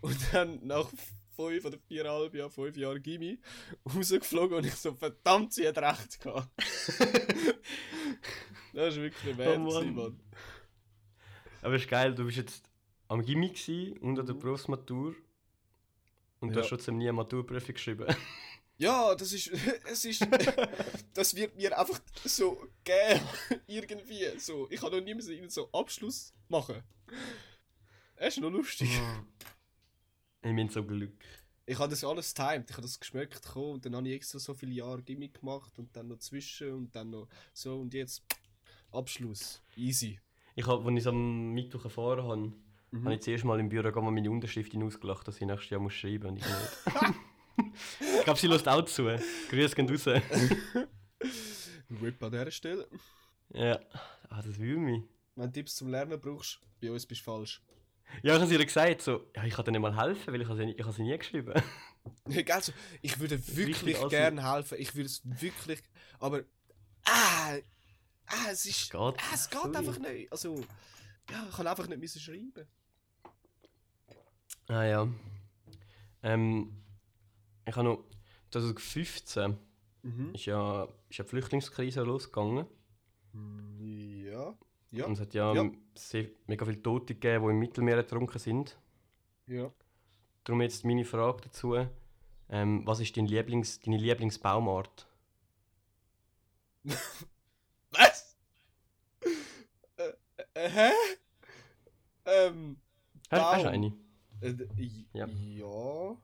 [0.00, 0.90] Und dann nach
[1.36, 3.38] fünf oder viereinhalb Jahren, fünf Jahren Gimmi,
[3.86, 6.50] rausgeflogen und ich so, verdammt, sie hat recht gehabt.
[8.72, 9.94] das ist wirklich wert, Oh Mann.
[9.94, 10.20] Mann.
[11.62, 12.71] Aber es ist geil, du bist jetzt
[13.12, 15.14] am Gimmi gsi und an der Berufsmatur.
[16.40, 16.62] Und du Ja.
[16.62, 18.06] hast trotzdem nie eine Maturprüfung geschrieben.
[18.78, 19.48] Ja, das ist,
[19.92, 20.26] es ist,
[21.14, 23.20] das wird mir einfach so gegeben,
[23.68, 24.66] irgendwie, so.
[24.70, 26.82] Ich kann noch nie mehr so Abschluss machen.
[28.16, 28.88] Es ist noch lustig.
[30.42, 31.14] ich bin so Glück.
[31.64, 34.40] Ich habe das alles timed, ich habe das geschmeckt gekommen und dann habe ich extra
[34.40, 38.24] so viele Jahre Gimmick gemacht und dann noch zwischen und dann noch so und jetzt
[38.90, 39.62] Abschluss.
[39.76, 40.18] Easy.
[40.56, 42.52] Ich hab, als ich es am Mittwoch erfahren habe,
[42.92, 43.04] Mhm.
[43.04, 45.94] habe ich zuerst mal im Büro mal meine Unterschrift ausgelacht, dass ich nächstes Jahr muss
[45.94, 47.74] schreiben und ich nicht.
[48.18, 49.04] ich glaube, sie lässt auch zu.
[49.50, 50.06] Grüße gehen raus.
[52.02, 52.88] Rip an dieser Stelle.
[53.50, 53.80] ja,
[54.28, 55.02] ah, das will mich.
[55.34, 57.62] Wenn du Tipps zum Lernen brauchst, bei uns bist du falsch.
[58.22, 60.48] Ja, ich habe ihr gesagt, so, ja, ich kann dir nicht mal helfen, weil ich
[60.48, 61.54] habe sie, ich habe sie nie geschrieben.
[62.26, 64.08] So, ich würde wirklich Richtig assi.
[64.08, 64.76] gern helfen.
[64.80, 65.80] Ich würde es wirklich.
[66.18, 66.42] Aber.
[67.04, 67.56] Ah!
[68.26, 68.90] Ah, es ist.
[68.90, 69.00] geht.
[69.00, 70.32] ah, es geht einfach nicht.
[70.32, 70.64] Also.
[71.30, 72.66] Ja, ich kann einfach nicht schreiben.
[74.68, 75.08] Ah ja.
[76.22, 76.72] Ähm,
[77.66, 78.04] ich habe noch
[78.50, 79.56] 2015
[80.04, 80.34] Mhm.
[80.34, 82.66] ist ja, ist die Flüchtlingskrise losgegangen.
[83.78, 84.54] Ja.
[84.90, 85.06] Ja.
[85.06, 85.70] Und es hat ja, Ja.
[85.94, 88.76] Sehr, mega viele Tote gegeben, die im Mittelmeer ertrunken sind.
[89.46, 89.70] Ja.
[90.44, 91.76] Darum jetzt meine Frage dazu.
[92.48, 95.06] Ähm, was ist dein Lieblings, deine Lieblingsbaumart?
[97.90, 98.36] Was?
[99.96, 100.12] äh,
[100.54, 100.90] äh, hä?
[102.24, 102.76] Ähm.
[103.30, 103.72] Hast, hast du Baum.
[103.74, 103.92] eine?
[104.42, 104.54] Äh,
[105.14, 105.26] Ja.
[105.26, 106.16] Ja.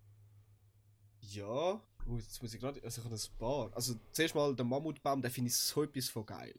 [1.20, 1.80] Ja.
[2.10, 2.82] Oh, jetzt muss ich gerade.
[2.82, 3.70] Also, ich habe ein paar.
[3.74, 6.54] Also, zuerst mal der Mammutbaum, der finde ich so etwas von geil.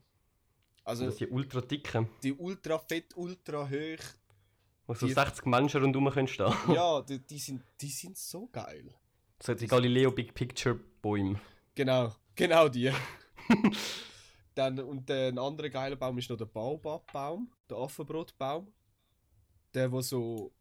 [0.84, 4.04] Also, Das sind die ultra dicken, die ultra fett, ultra hoch.
[4.88, 6.54] wo so Die- 60 Menschen rundherum können stehen.
[6.74, 8.94] Ja, die, die, sind, die sind so geil.
[9.42, 11.40] So die Galileo Big Picture Bäume.
[11.76, 12.92] Genau, genau die.
[14.56, 18.68] Dann, und der ein anderer geiler Baum ist noch der Baobab-Baum, der Affenbrotbaum.
[19.74, 20.52] Der, wo so.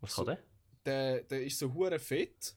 [0.00, 0.44] Was So- kann der?
[0.86, 2.54] Der, der ist so hure fett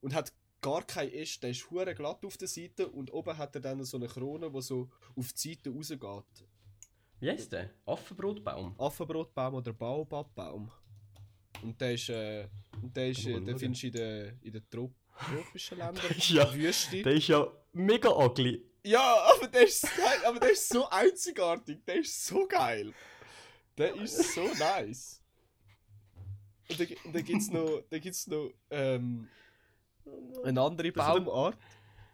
[0.00, 1.40] und hat gar kein Äste.
[1.42, 4.52] Der ist hure glatt auf der Seite und oben hat er dann so eine Krone,
[4.52, 6.46] wo so auf die Seite rausgeht.
[7.20, 7.70] Wie heißt der?
[7.84, 8.74] Affenbrotbaum.
[8.78, 10.70] Affenbrotbaum oder Baobabbaum.
[11.62, 12.46] Und der ist, äh,
[12.80, 14.92] und der ist, äh, den findest du in den, in den Trop
[15.28, 17.02] tropischen Ländern, Ja, Wüste.
[17.02, 18.64] Der ist ja mega ugly.
[18.84, 19.84] Ja, aber der ist,
[20.24, 22.94] aber der ist so einzigartig, der ist so geil.
[23.76, 25.20] Der ist so nice.
[26.70, 29.28] Und dann, und dann gibt's noch, dann gibt's noch ähm,
[30.44, 31.56] eine andere Baumart.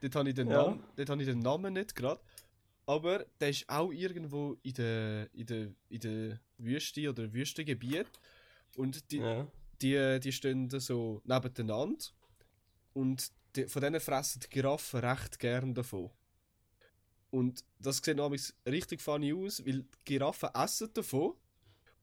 [0.00, 0.64] Dort habe ich, den Ja.
[0.66, 2.20] Namen- dort habe ich den Namen nicht gerade.
[2.86, 8.06] Aber der ist auch irgendwo in der, in der, in der Wüste oder Wüstengebiet.
[8.76, 9.46] Und die, Ja.
[9.80, 12.04] die, die stehen so nebeneinander
[12.92, 16.10] und die, von denen fressen die Giraffen recht gern davon.
[17.30, 21.34] Und das sieht nämlich richtig funny aus, weil die Giraffen essen davon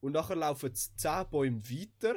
[0.02, 2.16] und nachher laufen sie 10 Bäume weiter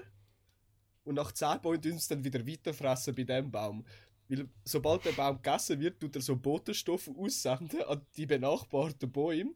[1.05, 3.85] und nach 10 Bäumen tun sie dann wieder weiterfressen bei dem Baum.
[4.29, 9.53] Weil sobald der Baum gegessen wird, tut er so Botenstoffe aussenden an die benachbarten Bäume.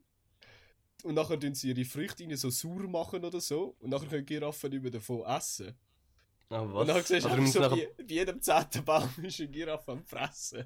[1.05, 3.77] Und nachher tun sie ihre Früchte rein so sauer machen oder so.
[3.81, 5.75] Und nachher können Giraffen nicht mehr davon essen.
[6.51, 6.87] Ah, Und was?
[6.87, 10.65] dann siehst du so, müssen bei, bei jedem zehnten Baum ist eine Giraffe am Fressen.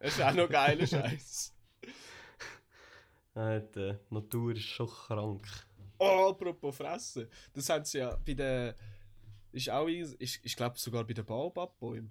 [0.00, 1.54] das ist auch noch geiler Scheiß.
[3.34, 5.46] nachher- die Natur ist schon krank.
[5.98, 7.28] Oh, apropos Fressen.
[7.52, 8.74] Das haben sie ja bei den.
[9.54, 12.10] Ist auch, ist, ich glaube sogar bei den Baobab-Bäumen.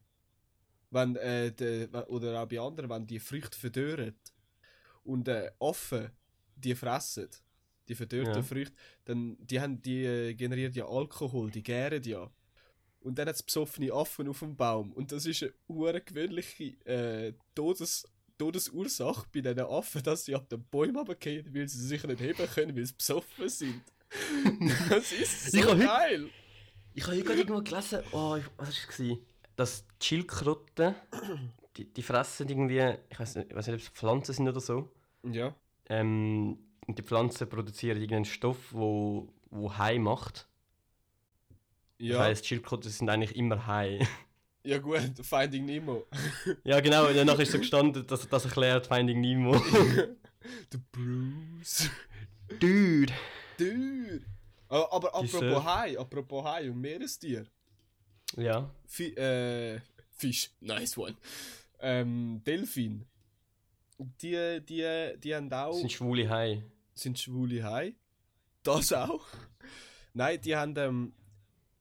[0.92, 4.16] Wenn, äh, de, oder auch bei anderen, wenn die Früchte verdörren
[5.04, 6.12] und äh, Affen
[6.56, 7.30] die fressen,
[7.88, 8.44] die verdörrten Ja.
[8.44, 8.76] Früchte,
[9.06, 12.32] dann die, haben, die äh, generieren ja Alkohol, die gären ja.
[13.02, 14.94] Und dann hat es besoffene Affen auf dem Baum.
[14.94, 20.48] Und das ist eine hure gewöhnliche äh, Todes, Todesursache bei diesen Affen, dass sie ab
[20.48, 23.82] den Bäumen runterfallen, weil sie sich nicht heben können, weil sie besoffen sind.
[24.90, 26.30] das ist so Ich geil!
[26.96, 28.68] Ich habe hier gerade irgendwo gelesen, oh, ich- was
[29.00, 29.18] war es?
[29.56, 30.96] Dass die Schildkröten,
[31.78, 34.92] die, die fressen irgendwie, ich weiß nicht, nicht, ob es Pflanzen sind oder so.
[35.24, 35.56] Ja.
[35.90, 40.48] Ähm, und die Pflanzen produzieren irgendeinen Stoff, wo, wo Hai macht.
[42.08, 44.00] Das Ja, heisst, Schildkröten sind eigentlich immer Hai.
[44.64, 46.06] ja gut, Finding Nemo.
[46.64, 49.54] ja, genau, und danach ist so gestanden, dass das erklärt Finding Nemo.
[50.74, 51.90] Der Bruce.
[52.60, 53.14] Dude!
[53.58, 54.26] Dude!
[54.74, 57.46] Aber, aber apropos Hai, apropos Hai und Meerestier.
[58.36, 58.74] Ja.
[58.88, 61.16] Fi äh, Fisch, nice one.
[61.80, 63.06] Ähm, Delfin.
[64.00, 65.74] Die, die, die haben auch.
[65.74, 66.64] Sind schwule Hai.
[66.96, 67.94] sind schwule Hai.
[68.64, 69.28] Das auch.
[70.14, 71.14] Nein, die haben, ähm,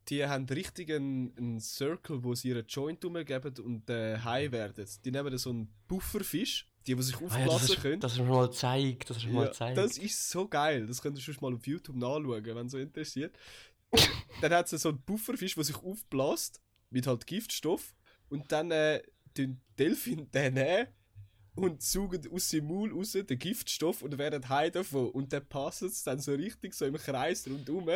[0.09, 4.87] die haben richtig einen, einen Circle, wo sie ihren Joint umgeben und äh, Hai werden.
[5.03, 8.01] Die nehmen so einen Pufferfisch, die, die sich Ah, ja, aufblasen das, hast, können.
[8.01, 9.11] das du mir mal gezeigt.
[9.11, 9.79] Das du mir mal Ja, gezeigt.
[9.79, 10.87] das ist so geil.
[10.87, 13.37] Das könnt ihr schon mal auf YouTube nachschauen, wenn es so interessiert.
[14.41, 17.95] dann hat es so einen Pufferfisch, der sich aufbläst mit halt Giftstoff
[18.29, 19.03] und dann äh,
[19.37, 20.89] den Delfin den nehmen
[21.55, 25.83] und saugen aus seinem Maul raus den Giftstoff und werden high davon und dann passt
[25.83, 27.91] es dann so richtig so im Kreis rundum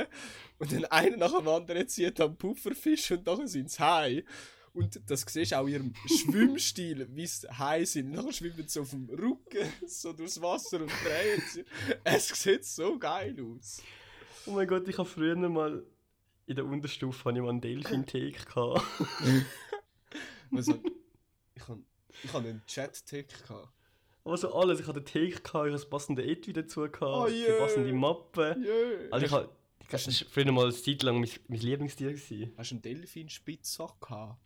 [0.59, 4.25] und dann einer nach dem anderen zieht am Pufferfisch und nachher sind sie high.
[4.77, 8.11] Und das siehst du auch in ihrem Schwimmstil, wie sie high sind.
[8.11, 11.65] Nachher schwimmen sie auf dem Rücken so durchs Wasser und drehen sich.
[12.05, 13.83] Es sieht so geil aus.
[14.45, 15.83] Oh mein Gott, ich habe früher mal
[16.45, 18.33] in der Unterstufe hatte ich mal einen Delfin-Take.
[18.55, 18.83] gehabt.
[20.53, 20.81] Also,
[21.55, 21.83] ich habe
[22.23, 23.73] ich hab einen Chat-Tick gehabt.
[24.25, 24.81] Aber so alles.
[24.81, 27.59] Ich hatte einen Take, gehabt, ich hatte das passende Etui dazu, gehabt, Oh die je.
[27.59, 28.57] passende Mappe.
[28.59, 29.09] Yeah.
[29.11, 29.49] Also ich habe,
[29.91, 32.13] das war früher mal eine Zeit lang mein, mein Lieblingstier.
[32.13, 32.53] Gewesen.
[32.59, 34.39] Hast du einen Delfin-Spitzsack gehabt?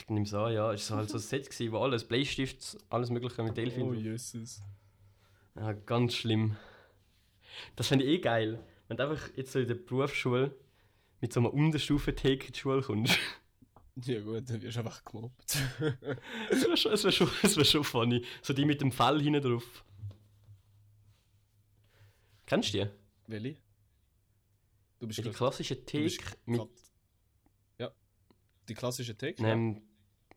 [0.00, 0.72] Ich nehme es an, ja.
[0.72, 3.82] Es war halt so ein Set, gewesen, wo alles, Bleistift, alles mögliche mit Delfin.
[3.82, 3.92] Oh.
[3.92, 4.62] Jesus.
[5.56, 6.56] Ja, ganz schlimm.
[7.74, 10.54] Das fände ich eh geil, wenn du einfach jetzt so in der Berufsschule
[11.20, 13.18] mit so einem Unterstufen-Take in die Schule kommst.
[14.04, 15.56] Ja gut, dann wirst du einfach gemobbt.
[16.50, 18.24] Das wäre schon, wär schon, wär schon funny.
[18.42, 19.84] So die mit dem Fell hinten drauf.
[22.46, 22.90] Kennst du die?
[23.26, 23.56] Welche?
[25.00, 26.60] Du bist Ja, die klassische bist mit,
[27.78, 27.90] Ja.
[28.68, 29.40] Die klassische Tick?
[29.40, 29.82] ähm,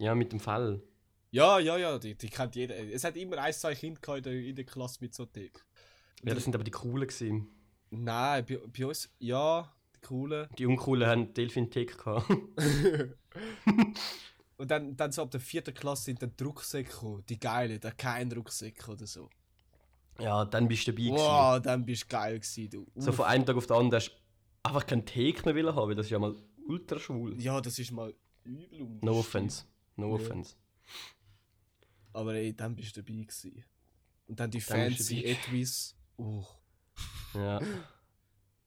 [0.01, 0.81] ja, mit dem Fell.
[1.29, 2.75] Ja, ja, ja, die, die kennt jeder.
[2.75, 5.63] Es hat immer ein, zwei Kinder in der, in der Klasse mit so Tick.
[6.23, 7.47] Ja, das sind aber die coolen gewesen.
[7.91, 10.47] Nein, bei, bei uns, ja, die coolen.
[10.57, 12.29] Die uncoolen haben Delfin-Take gehabt.
[14.57, 17.23] Und dann, dann so ab der vierten Klasse sind dann die Rucksäcke gekommen.
[17.29, 19.29] Die geile, der kein Rucksack oder so.
[20.19, 21.23] ja, dann bist du dabei gewesen.
[21.23, 22.85] Wow, dann bist du geil gewesen, du.
[22.95, 24.15] So von einem Tag auf den anderen hast du
[24.63, 26.35] einfach keinen Take mehr wollen haben, weil das ist ja mal
[26.67, 27.41] ultra schwul.
[27.41, 29.65] Ja, das ist mal übel No offense.
[30.01, 30.23] No Ja.
[30.23, 30.55] offense.
[32.13, 33.63] Aber ey, dann bist du dabei gewesen.
[34.27, 35.23] Und dann die Dann fancy.
[35.23, 35.95] Edwis.
[36.17, 36.43] Uh,
[37.33, 37.59] Ja.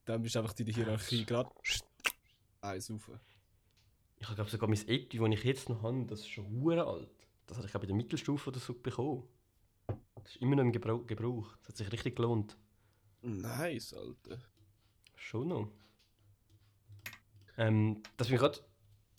[0.04, 1.50] dann bist du einfach in der Hierarchie gerade
[2.60, 3.10] eins rauf.
[4.18, 7.10] Ich glaube sogar mein Etui, das ich jetzt noch habe, das ist schon alt.
[7.46, 9.28] Das hatte ich glaube in der Mittelstufe oder so bekommen.
[10.14, 11.06] Das ist immer noch im Gebrauch.
[11.06, 11.54] Gebrauch.
[11.58, 12.56] Das hat sich richtig gelohnt.
[13.20, 14.38] Nice, Alter.
[15.16, 15.70] Schon noch.
[17.56, 18.60] Ähm, das bin ich gerade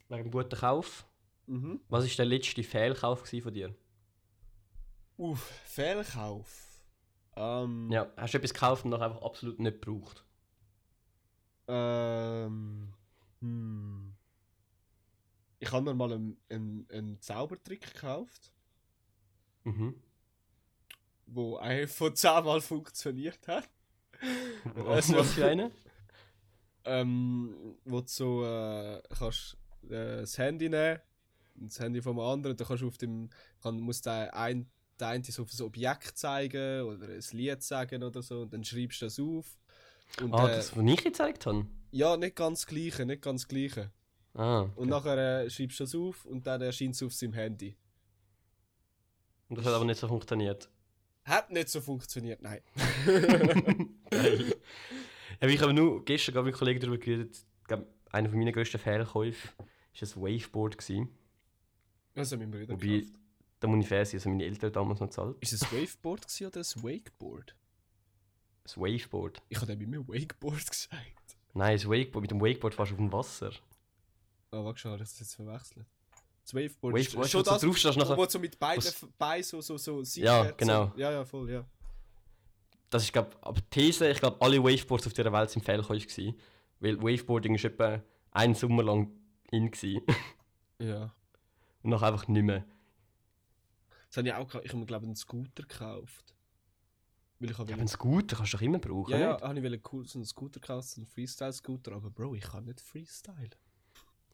[0.09, 1.05] wegen dem guten Kauf.
[1.47, 1.79] Mhm.
[1.89, 3.75] Was war der letzte Fehlkauf von dir?
[5.17, 6.81] Uff, Fehlkauf.
[7.35, 10.25] Ähm, Ja, hast du etwas gekauft und noch einfach absolut nicht gebraucht?
[11.67, 12.93] Ähm,
[13.41, 14.13] hm.
[15.59, 18.51] Ich habe mir mal einen, einen, einen Zaubertrick gekauft,
[19.63, 19.95] Mhm.
[21.25, 23.67] wo eigentlich von 10 Mal funktioniert hat.
[24.75, 25.71] Was, Also- was für eine?
[26.85, 30.99] ähm, wo du so äh, kannst äh, das Handy nehmen,
[31.55, 33.29] das Handy vom anderen, dann kannst du auf dem,
[33.61, 38.03] kann, muss der ein, der eine so auf ein Objekt zeigen oder ein Lied sagen
[38.03, 39.57] oder so und dann schreibst du das auf.
[40.21, 41.65] Und, Ah, äh, das, was ich gezeigt habe?
[41.91, 43.91] ja, nicht ganz das gleiche, nicht ganz das gleiche.
[44.33, 44.67] Ah.
[44.75, 47.77] Und nachher äh, schreibst du das auf und dann erscheint es auf seinem Handy.
[49.47, 50.69] Und das hat aber nicht so funktioniert.
[51.23, 52.61] Hat nicht so funktioniert, nein.
[54.09, 54.55] Geil.
[55.41, 57.45] Ja, ich habe nur gestern mit einem Kollegen darüber geredet.
[57.61, 59.65] Ich glaube, einer von meinen grössten Fehlkäufe war
[60.01, 60.77] ein Waveboard.
[60.77, 61.09] Gewesen.
[62.15, 63.13] Das haben meine Brüder Wobei, gekauft.
[63.59, 65.37] da muss ich fair sein, also meine Eltern damals noch zahlt.
[65.41, 67.55] Ist es ein Waveboard oder ein Wakeboard?
[68.65, 69.41] Ein Waveboard.
[69.49, 71.01] Ich habe immer Wakeboard gesagt.
[71.53, 72.21] Nein, ein Wakeboard.
[72.21, 73.51] Mit dem Wakeboard fährst du auf dem Wasser.
[74.51, 75.85] Ah, warte schon, habe ich das jetzt verwechselt.
[76.43, 79.61] Das Waveboard Wave, ist schon das, drauf stehst, wo du so mit beiden Beinen so,
[79.61, 80.91] so, so Ja, genau.
[80.95, 81.65] So, ja, ja, voll, ja.
[82.89, 86.35] das ist glaube die These, ich glaube alle Waveboards auf dieser Welt sind Fehlkäufe gewesen.
[86.79, 88.01] Weil Waveboarding ist etwa
[88.31, 89.11] einen Sommer lang
[89.51, 90.01] in gewesen.
[90.79, 91.13] Ja.
[91.85, 92.65] Und nachher einfach nicht mehr.
[94.09, 94.61] Das habe ich auch.
[94.63, 96.33] Ich habe mir, glaube ich, einen Scooter gekauft.
[97.39, 99.43] Weil ich Ja, einen Scooter kannst du doch immer brauchen, ja, ja, nicht?
[99.43, 103.49] habe ich einen Scooter gekauft, so einen Freestyle-Scooter, aber Bro, ich kann nicht Freestyle.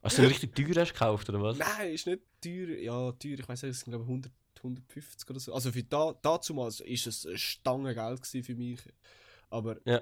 [0.04, 1.58] Hast du einen richtig teuer hast gekauft, oder was?
[1.58, 2.78] Nein, ist nicht teuer.
[2.78, 5.54] Ja, teuer, ich weiß nicht, es sind glaube ich 100, 150 oder so.
[5.54, 8.80] Also für da, dazumals ist es ein Stangengeld gewesen für mich.
[9.50, 10.02] Aber Ja.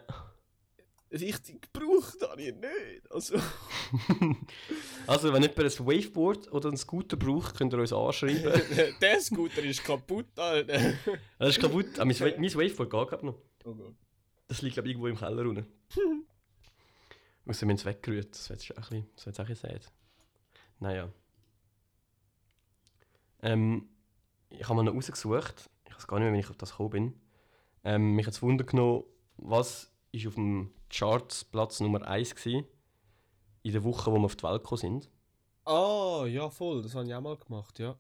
[1.11, 3.11] Richtig gebraucht habe ich nicht.
[3.11, 3.35] Also,
[5.07, 8.61] Also, wenn jemand ein Waveboard oder einen Scooter braucht, könnt ihr uns anschreiben.
[9.01, 10.93] der Scooter ist kaputt, Alter.
[11.39, 11.99] Das ist kaputt.
[11.99, 13.35] Ah, mein, mein Waveboard geht glaub noch.
[13.65, 13.95] Oh Gott.
[14.47, 15.65] Das liegt, glaube ich, irgendwo im Keller unten.
[17.45, 18.31] Außer wir haben es weggerührt.
[18.31, 19.79] Das jetzt auch ein bisschen, auch ein bisschen.
[20.79, 21.11] Naja.
[23.41, 23.89] Ähm,
[24.49, 25.69] ich habe mal noch rausgesucht.
[25.87, 27.21] Ich weiß gar nicht mehr, wenn ich auf das gekommen bin.
[27.83, 29.05] Ähm, mich hat es Wunder genommen,
[29.37, 32.63] was ist auf dem Charts Platz Nummer 1 war
[33.63, 35.10] in der Woche, wo wir auf die Welt gekommen sind.
[35.65, 37.95] Ah, ja, voll, das habe ich auch mal gemacht, ja.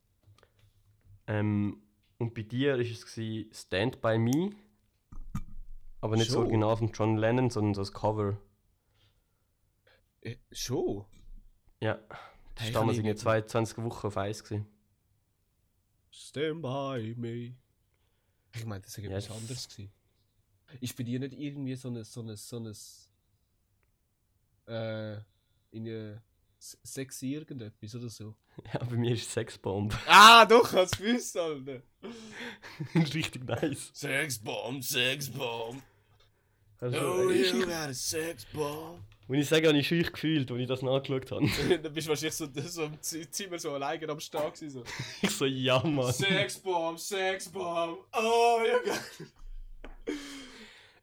[1.27, 1.81] Ähm,
[2.17, 4.51] und bei dir war es gewesen, Stand By Me.
[6.01, 6.43] Aber nicht das Schon?
[6.45, 8.37] Original von John Lennon, sondern so das Cover.
[10.21, 11.05] Äh, schon?
[11.81, 11.95] Ja,
[12.55, 14.43] das Hey, war damals ich irgendwie nicht- 22 Wochen auf 1.
[14.43, 14.65] Gewesen.
[16.11, 17.55] Stand by me.
[18.55, 19.69] Ich meine, das war Ja, etwas das- anderes.
[19.69, 19.91] Gewesen.
[20.81, 22.73] Ist bei dir nicht irgendwie so ein, so ein, so ein,
[24.67, 25.13] äh,
[25.71, 26.21] in eine
[26.59, 28.35] sexy irgendetwas oder so?
[28.73, 29.97] Ja, bei mir ist es Sexbomb.
[30.07, 31.81] Ah, doch, hast du gewusst, Alter.
[32.93, 33.91] Richtig nice.
[33.93, 35.81] Sexbomb, Sexbomb.
[36.81, 39.01] Also, Oh, ich, you got a Sexbomb.
[39.27, 41.47] Wenn ich sage, habe ich schüch gefühlt, als ich das nachgeschaut habe.
[41.83, 44.83] Dann bist du wahrscheinlich so, so im Zimmer so alleine am Start gewesen.
[44.83, 44.83] So.
[45.21, 46.11] ich so, ja, Mann.
[46.11, 47.99] Sexbomb, Sexbomb.
[48.11, 48.99] Oh, you got...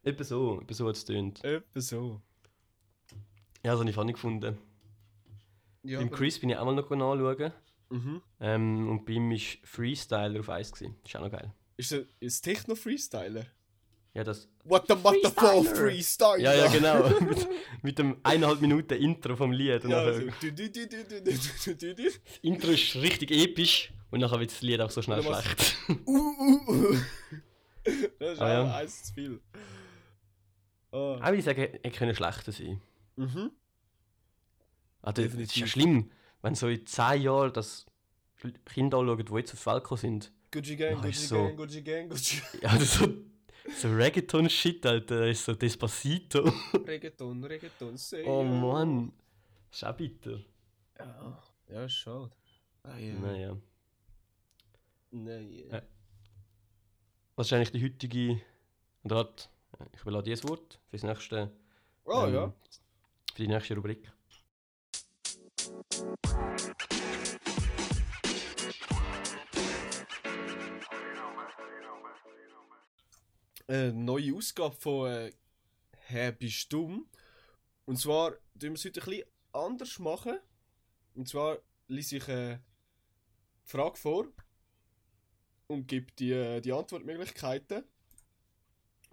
[0.07, 1.43] Etwa so, etwa so hat es tönt.
[1.43, 2.21] Etwa so.
[3.61, 4.57] Ja, das habe ich funny gefunden.
[5.83, 7.51] Ja, Beim Chris bin ich auch mal noch anschauen.
[7.89, 8.21] Mhm.
[8.39, 10.71] Ähm, und bei ihm war Freestyler auf Eis.
[10.71, 10.95] Gewesen.
[11.05, 11.51] Ist auch noch geil.
[11.75, 13.45] Ist das, ist Techno Freestyler?
[14.13, 14.47] Ja, das.
[14.63, 16.37] What the fuck Freestyler?
[16.37, 17.09] Ja, ja, genau.
[17.19, 17.47] mit,
[17.81, 19.83] mit dem eineinhalb Minuten Intro vom Lied.
[19.83, 21.73] Und ja, nachher, so.
[21.73, 25.77] das Intro ist richtig episch und nachher wird das Lied auch so schnell schlecht.
[25.89, 26.95] uh, uh, uh.
[28.19, 28.75] das ist ah, ja.
[28.75, 29.41] eins zu viel.
[30.91, 31.19] Oh.
[31.21, 32.81] Auch ich sage, er könnte schlechter sein.
[33.15, 33.51] Mhm.
[35.01, 37.85] Also, das ist ja schlimm, wenn so in 10 Jahren das
[38.65, 40.31] Kinder anschauen, die jetzt auf gekommen sind.
[40.51, 41.35] Gucci Gang, Ja, Gucci so.
[41.35, 43.07] Gang, Gucci Gang, Gucci Ja, das ist so,
[43.75, 45.27] so Reggaeton-Shit, Alter.
[45.27, 46.51] Das ist so Despacito.
[46.85, 48.49] Reggaeton, Reggaeton, say Oh ja.
[48.49, 49.11] Mann.
[49.71, 50.39] Ist auch bitter.
[50.97, 52.31] Ja, ja schade.
[52.83, 53.13] Ah, ja.
[53.13, 53.57] Naja.
[55.11, 55.77] Nein, ja.
[55.77, 55.81] Ja.
[57.35, 58.41] Was ist eigentlich die heutige.
[59.03, 59.49] Und warte,
[59.93, 61.51] ich will auch dieses Wort für, das nächste,
[62.05, 62.53] Oh ähm, ja.
[63.33, 64.11] für die nächste Rubrik.
[73.69, 75.31] Eine neue Ausgabe von äh,
[76.07, 77.09] Hä, bist du dumm?
[77.85, 80.39] Und zwar tun wir es heute ein bisschen anders machen.
[81.15, 82.59] Und zwar lese ich äh,
[83.65, 84.27] die Frage vor
[85.67, 87.83] und gebe die, äh, die Antwortmöglichkeiten.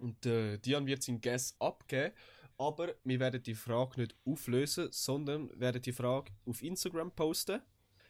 [0.05, 2.13] Und äh, Dian wird seinen Guess abgeben.
[2.59, 7.59] Aber wir werden die Frage nicht auflösen, sondern werden die Frage auf Instagram posten,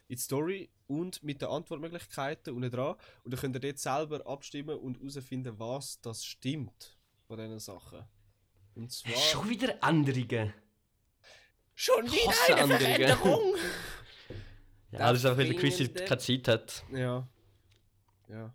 [0.08, 2.96] in die Story und mit den Antwortmöglichkeiten unten dran.
[3.24, 8.04] Und dann könnt ihr dort selber abstimmen und herausfinden, was das stimmt von diesen Sachen.
[8.74, 9.16] Und zwar.
[9.16, 10.52] Schon wieder Änderungen.
[11.74, 12.78] Schon wieder eine.
[12.78, 13.54] Veränderung!
[14.92, 16.84] Ja, Das ist einfach, weil der Quiz keine Zeit hat.
[16.92, 17.28] Ja.
[18.28, 18.54] Ja.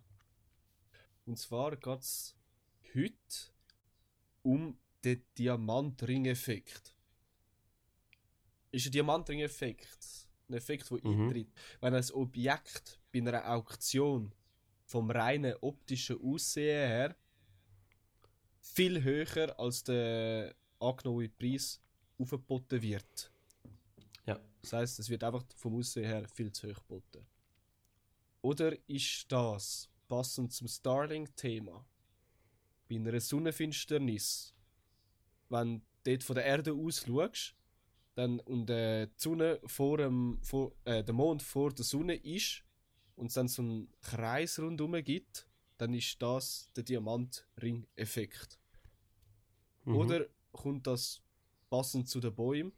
[1.26, 2.34] Und zwar geht es
[2.94, 3.50] heute
[4.42, 6.94] um den Diamantring-Effekt.
[8.70, 10.28] ist ein Diamantring-Effekt.
[10.48, 11.28] Ein Effekt, der Mhm.
[11.28, 11.52] eintritt.
[11.80, 14.34] Wenn ein Objekt bei einer Auktion
[14.86, 17.16] vom reinen optischen Aussehen her
[18.60, 21.80] viel höher als der angenommene Preis
[22.18, 23.30] aufgeboten wird.
[24.26, 24.40] Ja.
[24.62, 27.26] Das heißt, es wird einfach vom Aussehen her viel zu hoch geboten.
[28.40, 31.84] Oder ist das passend zum Starlink-Thema?
[32.92, 34.54] Bei einer Sonnenfinsternis,
[35.48, 37.54] wenn du dort von der Erde aus schaust,
[38.14, 42.62] dann, und äh, die Sonne vor dem, vor, äh, der Mond vor der Sonne ist
[43.16, 45.46] und es dann so einen Kreis rundherum gibt,
[45.78, 48.58] dann ist das der Diamantring-Effekt.
[49.84, 49.96] Mhm.
[49.96, 51.22] Oder kommt das
[51.70, 52.72] passend zu den Bäumen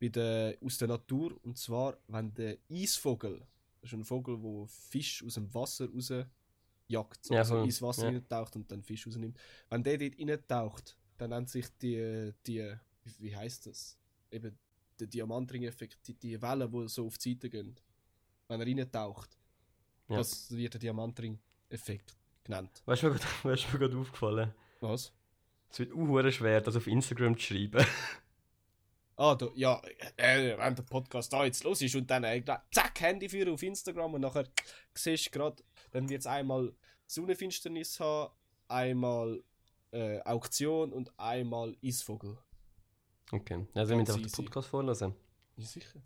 [0.00, 3.46] bei der, aus der Natur und zwar, wenn der Eisvogel,
[3.82, 5.88] das ist ein Vogel, der Fisch aus dem Wasser
[6.96, 7.64] rausjagt, Ja, also voll.
[7.64, 8.08] ins Wasser Ja.
[8.10, 9.38] reintaucht und dann Fisch rausnimmt.
[9.70, 12.74] Wenn der dort reintaucht, dann nennt sich die, die
[13.18, 13.98] wie- heißt das?
[14.30, 14.56] Eben
[14.98, 17.78] der Diamantring-Effekt, die, die Wellen, die so auf die Seite gehen.
[18.48, 19.36] Wenn er reintaucht,
[20.08, 20.16] Ja.
[20.18, 22.82] das wird der Diamantring-Effekt genannt.
[22.86, 23.18] Weißt du, mir
[23.72, 24.54] du, gerade aufgefallen?
[24.80, 25.12] Was?
[25.70, 27.84] Es wird auch schwer, das auf Instagram zu schreiben.
[29.14, 29.80] Ah, da, ja,
[30.16, 33.62] äh, wenn der Podcast da jetzt los ist und dann äh, zack, Handy für auf
[33.62, 34.48] Instagram und nachher
[34.94, 35.62] siehst du gerade,
[35.92, 36.74] dann wird es einmal
[37.06, 38.32] Sonnenfinsternis haben,
[38.68, 39.42] einmal
[39.92, 42.36] äh, Auktion und einmal Eisvogel.
[43.30, 44.44] Okay, also wir müssen einfach den.
[44.44, 45.14] Podcast vorlesen.
[45.56, 46.00] Ja, sicher.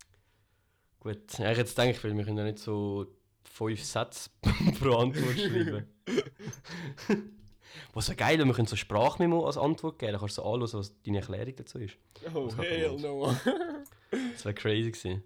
[1.01, 3.07] Gut, ja, ich jetzt denke ich, weil wir können ja nicht so
[3.45, 4.31] fünf Sätze
[4.81, 5.87] pro Antwort schreiben.
[7.93, 10.53] Was wäre geil, wenn wir können so Sprachmemo als Antwort geben, dann kannst du so
[10.53, 11.97] anschauen, was deine Erklärung dazu ist.
[12.35, 13.37] Oh, hell no.
[14.33, 15.23] Das wäre crazy gewesen.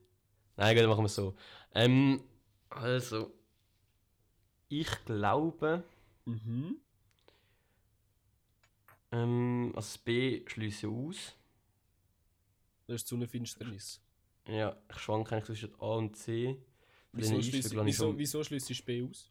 [0.56, 1.34] Nein, gut, dann machen wir es so.
[1.74, 2.22] Ähm,
[2.70, 3.32] also,
[4.70, 5.82] ich glaube,
[6.24, 6.76] mhm.
[9.12, 11.34] ähm, also das B schließe aus.
[12.86, 14.00] Das ist Sonnenfinsternis.
[14.46, 16.56] Ja, ich schwanke eigentlich zwischen A und C.
[17.12, 19.30] Wieso schließt wieso, schon- wieso schließt du B aus?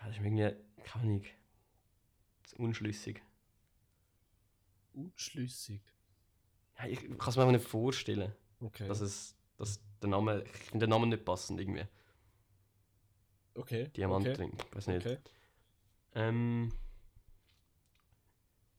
[0.00, 1.24] Ja, Das ist mir irgendwie, keine Ahnung,
[2.42, 3.22] das ist unschlüssig.
[4.94, 5.80] Unschlüssig.
[6.78, 8.86] Ja, ich kann es mir einfach nicht vorstellen, Okay.
[8.88, 11.86] dass es, dass der Name, ich finde den Namen nicht passend irgendwie.
[13.56, 13.88] Okay.
[13.88, 15.06] Diamantring, ich weiß nicht.
[15.06, 15.18] Okay.
[16.14, 16.72] Ähm,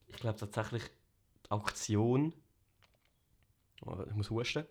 [0.08, 0.84] ich glaube tatsächlich
[1.46, 2.34] die Auktion.
[3.86, 4.66] Oh, ich muss husten.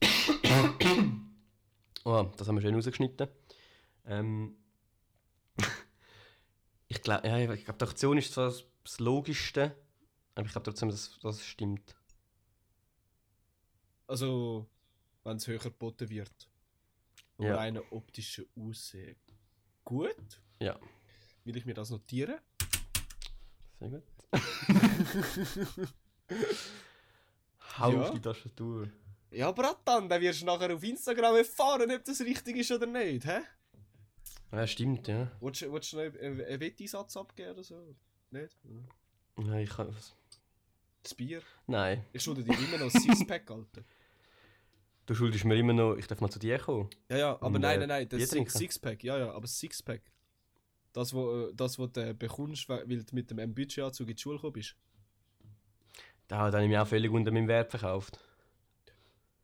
[2.04, 3.28] oh, das haben wir schön rausgeschnitten.
[4.06, 4.56] Ähm,
[6.88, 9.76] ich glaube, ja, ich glaube, die Auktion ist zwar das, das Logischste,
[10.34, 11.94] aber ich glaube trotzdem, dass das stimmt.
[14.06, 14.66] Also,
[15.24, 16.48] wenn es höher geboten wird.
[17.36, 17.56] Um Ja.
[17.56, 19.16] rein optische Aussehen.
[19.84, 20.40] Gut.
[20.60, 20.78] Ja.
[21.44, 22.38] Will ich mir das notieren?
[23.80, 24.02] Sehr gut.
[27.78, 28.02] Hau Ja.
[28.02, 28.88] auf die Tastatur.
[29.30, 33.26] Ja, Bratan, dann wirst du nachher auf Instagram erfahren, ob das richtig ist oder nicht,
[33.26, 33.40] hä?
[34.52, 35.32] Ja, stimmt, ja.
[35.40, 37.94] Willst du willst du noch einen einen Wetteisatz abgeben oder so?
[38.30, 38.56] Nicht?
[39.38, 39.94] ja ich kann,
[41.02, 41.42] Das Bier?
[41.66, 42.04] nein.
[42.12, 43.82] Ich schulde dir immer noch ein Sixpack, Alter.
[45.06, 46.88] Du schuldest mir immer noch, ich darf mal zu dir kommen.
[47.10, 48.50] Ja, ja, aber Und, nein, äh, nein, nein, das trinken?
[48.50, 50.00] Sixpack, ja, ja, aber Sixpack.
[50.92, 54.22] Das, wo, äh, das, wo du äh, bekommst, weil du mit dem Budgetanzug in die
[54.22, 54.76] Schule gekommen bist.
[56.28, 58.18] Da habe ich mir auch völlig unter meinem Wert verkauft.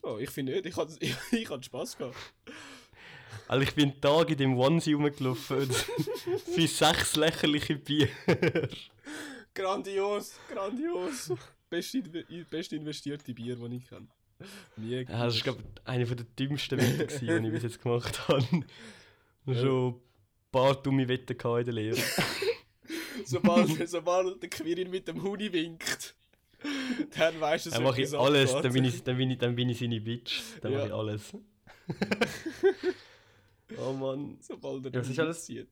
[0.01, 2.15] Oh, ich finde nicht, ich hatte ich, ich hatte Spass gehabt.
[3.47, 5.69] Also ich bin Tag in dem Onesie rumgelaufen
[6.55, 8.07] für sechs lächerliche Bier.
[9.53, 11.33] Grandios, grandios.
[11.69, 14.09] Beste, inve- beste investierte Bier, das ich kann.
[14.77, 18.27] Nie Ja, das war glaube ich einer der dümmsten gewesen, die ich bis jetzt gemacht
[18.27, 18.45] habe.
[19.45, 20.01] Schon ein
[20.51, 21.97] paar dumme Wetten in der Lehre.
[23.25, 26.15] sobald, sobald der Quirin mit dem Huni winkt,
[27.17, 29.55] dann weißt du, es Dann mache ich alles, dann bin ich, dann, bin ich, dann
[29.55, 30.41] bin ich seine Bitch.
[30.61, 30.77] Dann Ja.
[30.79, 31.33] mache ich alles.
[33.77, 34.37] oh Mann.
[34.41, 35.45] Sobald er Ja, den ist alles?
[35.45, 35.67] zieht.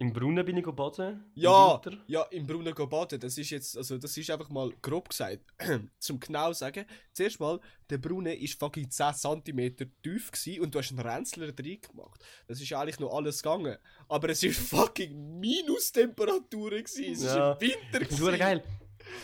[0.00, 1.24] Im Brunnen bin ich baden.
[1.34, 1.98] im Ja, Winter.
[2.06, 5.40] ja, im Brunnen baden, das ist jetzt, also das ist einfach mal grob gesagt.
[5.98, 7.58] Zum genau sagen, zuerst mal,
[7.90, 12.24] der Brunnen ist fucking 10 cm tief gewesen und du hast einen Ränzler drin gemacht.
[12.46, 13.76] Das ist eigentlich noch alles gegangen.
[14.08, 17.12] Aber es ist fucking Minustemperaturen gewesen.
[17.12, 17.52] Es Ja.
[17.52, 18.28] ist im Winter gewesen.
[18.34, 18.64] es geil.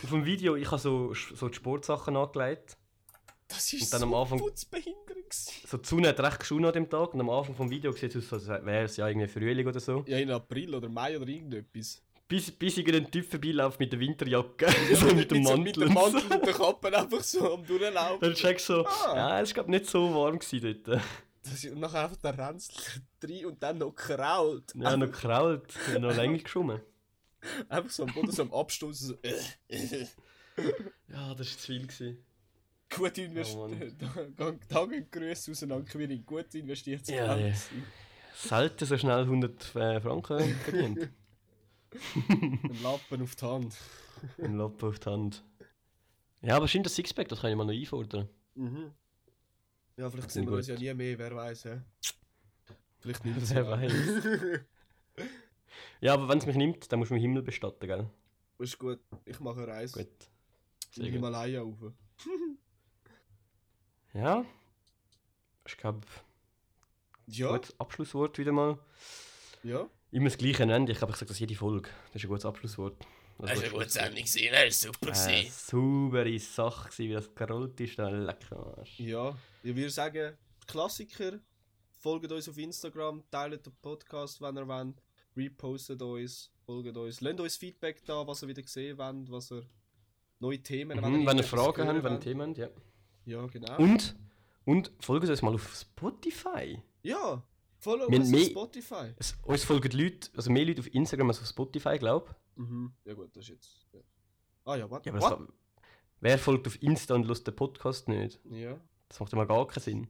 [0.02, 2.76] Auf dem Video, ich habe so, so die Sportsachen angelegt.
[3.48, 4.40] Das ist Und dann so am Anfang-
[5.34, 5.66] gewesen.
[5.68, 8.14] So die Sonne hat recht geschonen an dem Tag und am Anfang vom Video sieht
[8.14, 10.04] es aus, als wäre es ja irgendwie Frühling oder so.
[10.06, 12.02] Ja, in April oder Mai oder irgendetwas.
[12.26, 15.64] Bis, bis ich einen Typ vorbeiläuft mit der Winterjacke, so mit dem Mantel.
[15.64, 16.34] mit dem und Mantel so.
[16.34, 18.20] und der Kappe einfach so am Durchlaufen.
[18.20, 19.14] Dann checkst du so, Ah.
[19.16, 21.00] ja, es war nicht so warm gewesen dort.
[21.42, 22.82] Das ist, und nachher einfach der Ränzler
[23.20, 24.72] drin und dann noch krault.
[24.74, 26.80] Ja, noch gekrault, noch länger geschoben.
[27.68, 29.08] Einfach so am Boden so am Abstoßen.
[29.08, 29.34] So, äh,
[29.68, 30.06] äh.
[31.12, 31.82] Ja, das war zu viel.
[31.86, 32.24] Gewesen.
[32.96, 33.94] Gut investiert.
[34.68, 36.24] Danke, Grüße aus an Quirin.
[36.24, 37.06] Gut investiert.
[37.08, 37.54] Ja, ja.
[38.34, 41.08] Selten so schnell 100 äh, Franken verdient.
[42.28, 43.76] Ein Lappen auf die Hand.
[44.38, 45.44] Ein Lappen auf die Hand.
[46.42, 48.28] Ja, aber stimmt das Sixpack, das kann ich mal noch einfordern.
[48.54, 48.90] Mhm.
[49.96, 51.80] Ja, vielleicht sehen wir uns ja nie mehr, wer weiß, hä?
[52.98, 53.54] Vielleicht nicht.
[53.54, 53.92] Wer weiß.
[56.00, 58.10] Ja, aber wenn es mich nimmt, dann musst du mich im Himmel bestatten, gell?
[58.58, 60.04] Ist gut, ich mache eine Reise.
[60.04, 60.08] Gut.
[60.08, 61.12] In Sehr gut.
[61.12, 61.92] Himalaya rauf.
[64.14, 64.44] Ja.
[65.66, 66.00] Ich glaube,
[67.26, 68.78] Ja, gutes Abschlusswort wieder mal.
[69.62, 69.88] ja.
[70.10, 70.92] Immer das gleiche Ende.
[70.92, 71.90] Ich glaube, ich sage das jede Folge.
[72.12, 73.04] Das ist ein gutes Abschlusswort.
[73.38, 74.52] Das Hast du eine gute Sendung gesehen?
[74.52, 75.12] Das war super.
[75.12, 75.52] Eine gewesen.
[75.52, 77.98] saubere Sache, wie das gerollt ist.
[77.98, 78.84] Da lecker.
[78.98, 80.36] Ja, ich würde sagen,
[80.68, 81.40] Klassiker.
[81.98, 85.02] Folgt uns auf Instagram, teilt den Podcast, wenn ihr wollt.
[85.36, 87.20] Repostet uns, folgt uns.
[87.20, 89.66] Lasst uns Feedback da, was ihr wieder gesehen wollt, was ihr
[90.38, 92.20] neue Themen Mhm, wenn ihr irgendetwas Fragen habt, wenn ihr.
[92.20, 92.68] Themen habt, ja.
[93.26, 93.76] Ja, genau.
[93.78, 94.14] Und,
[94.64, 96.80] und folgt uns mal auf Spotify.
[97.02, 97.42] Ja,
[98.08, 99.12] Wir uns auf mehr- Spotify.
[99.16, 102.92] Es, uns folgen Leute, also mehr Leute auf Instagram als auf Spotify, glaube Mhm.
[103.04, 103.86] Ja gut, das ist jetzt...
[103.92, 104.00] Ja.
[104.64, 105.08] Ah ja, warte.
[105.10, 105.48] Ja, das, What?
[106.20, 108.40] wer folgt auf Insta und lässt den Podcast nicht?
[108.50, 108.78] Ja.
[109.08, 110.08] Das macht immer gar keinen Sinn.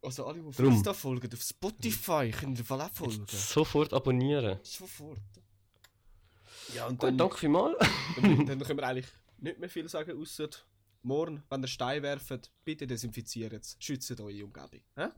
[0.00, 0.72] Also alle, die auf Drum.
[0.72, 3.24] Insta folgen, auf Spotify, können Fall auch folgen.
[3.28, 4.58] Sofort abonnieren.
[4.62, 5.20] Sofort.
[6.74, 7.76] Ja, und Gut, dann, danke vielmals.
[8.20, 9.06] dann, dann können wir eigentlich
[9.38, 10.48] nicht mehr viel sagen, außer
[11.04, 13.76] morgen, wenn ihr Stein werft, bitte desinfiziert es.
[13.78, 14.80] Schützt eure Umgebung.
[14.96, 15.08] Hä?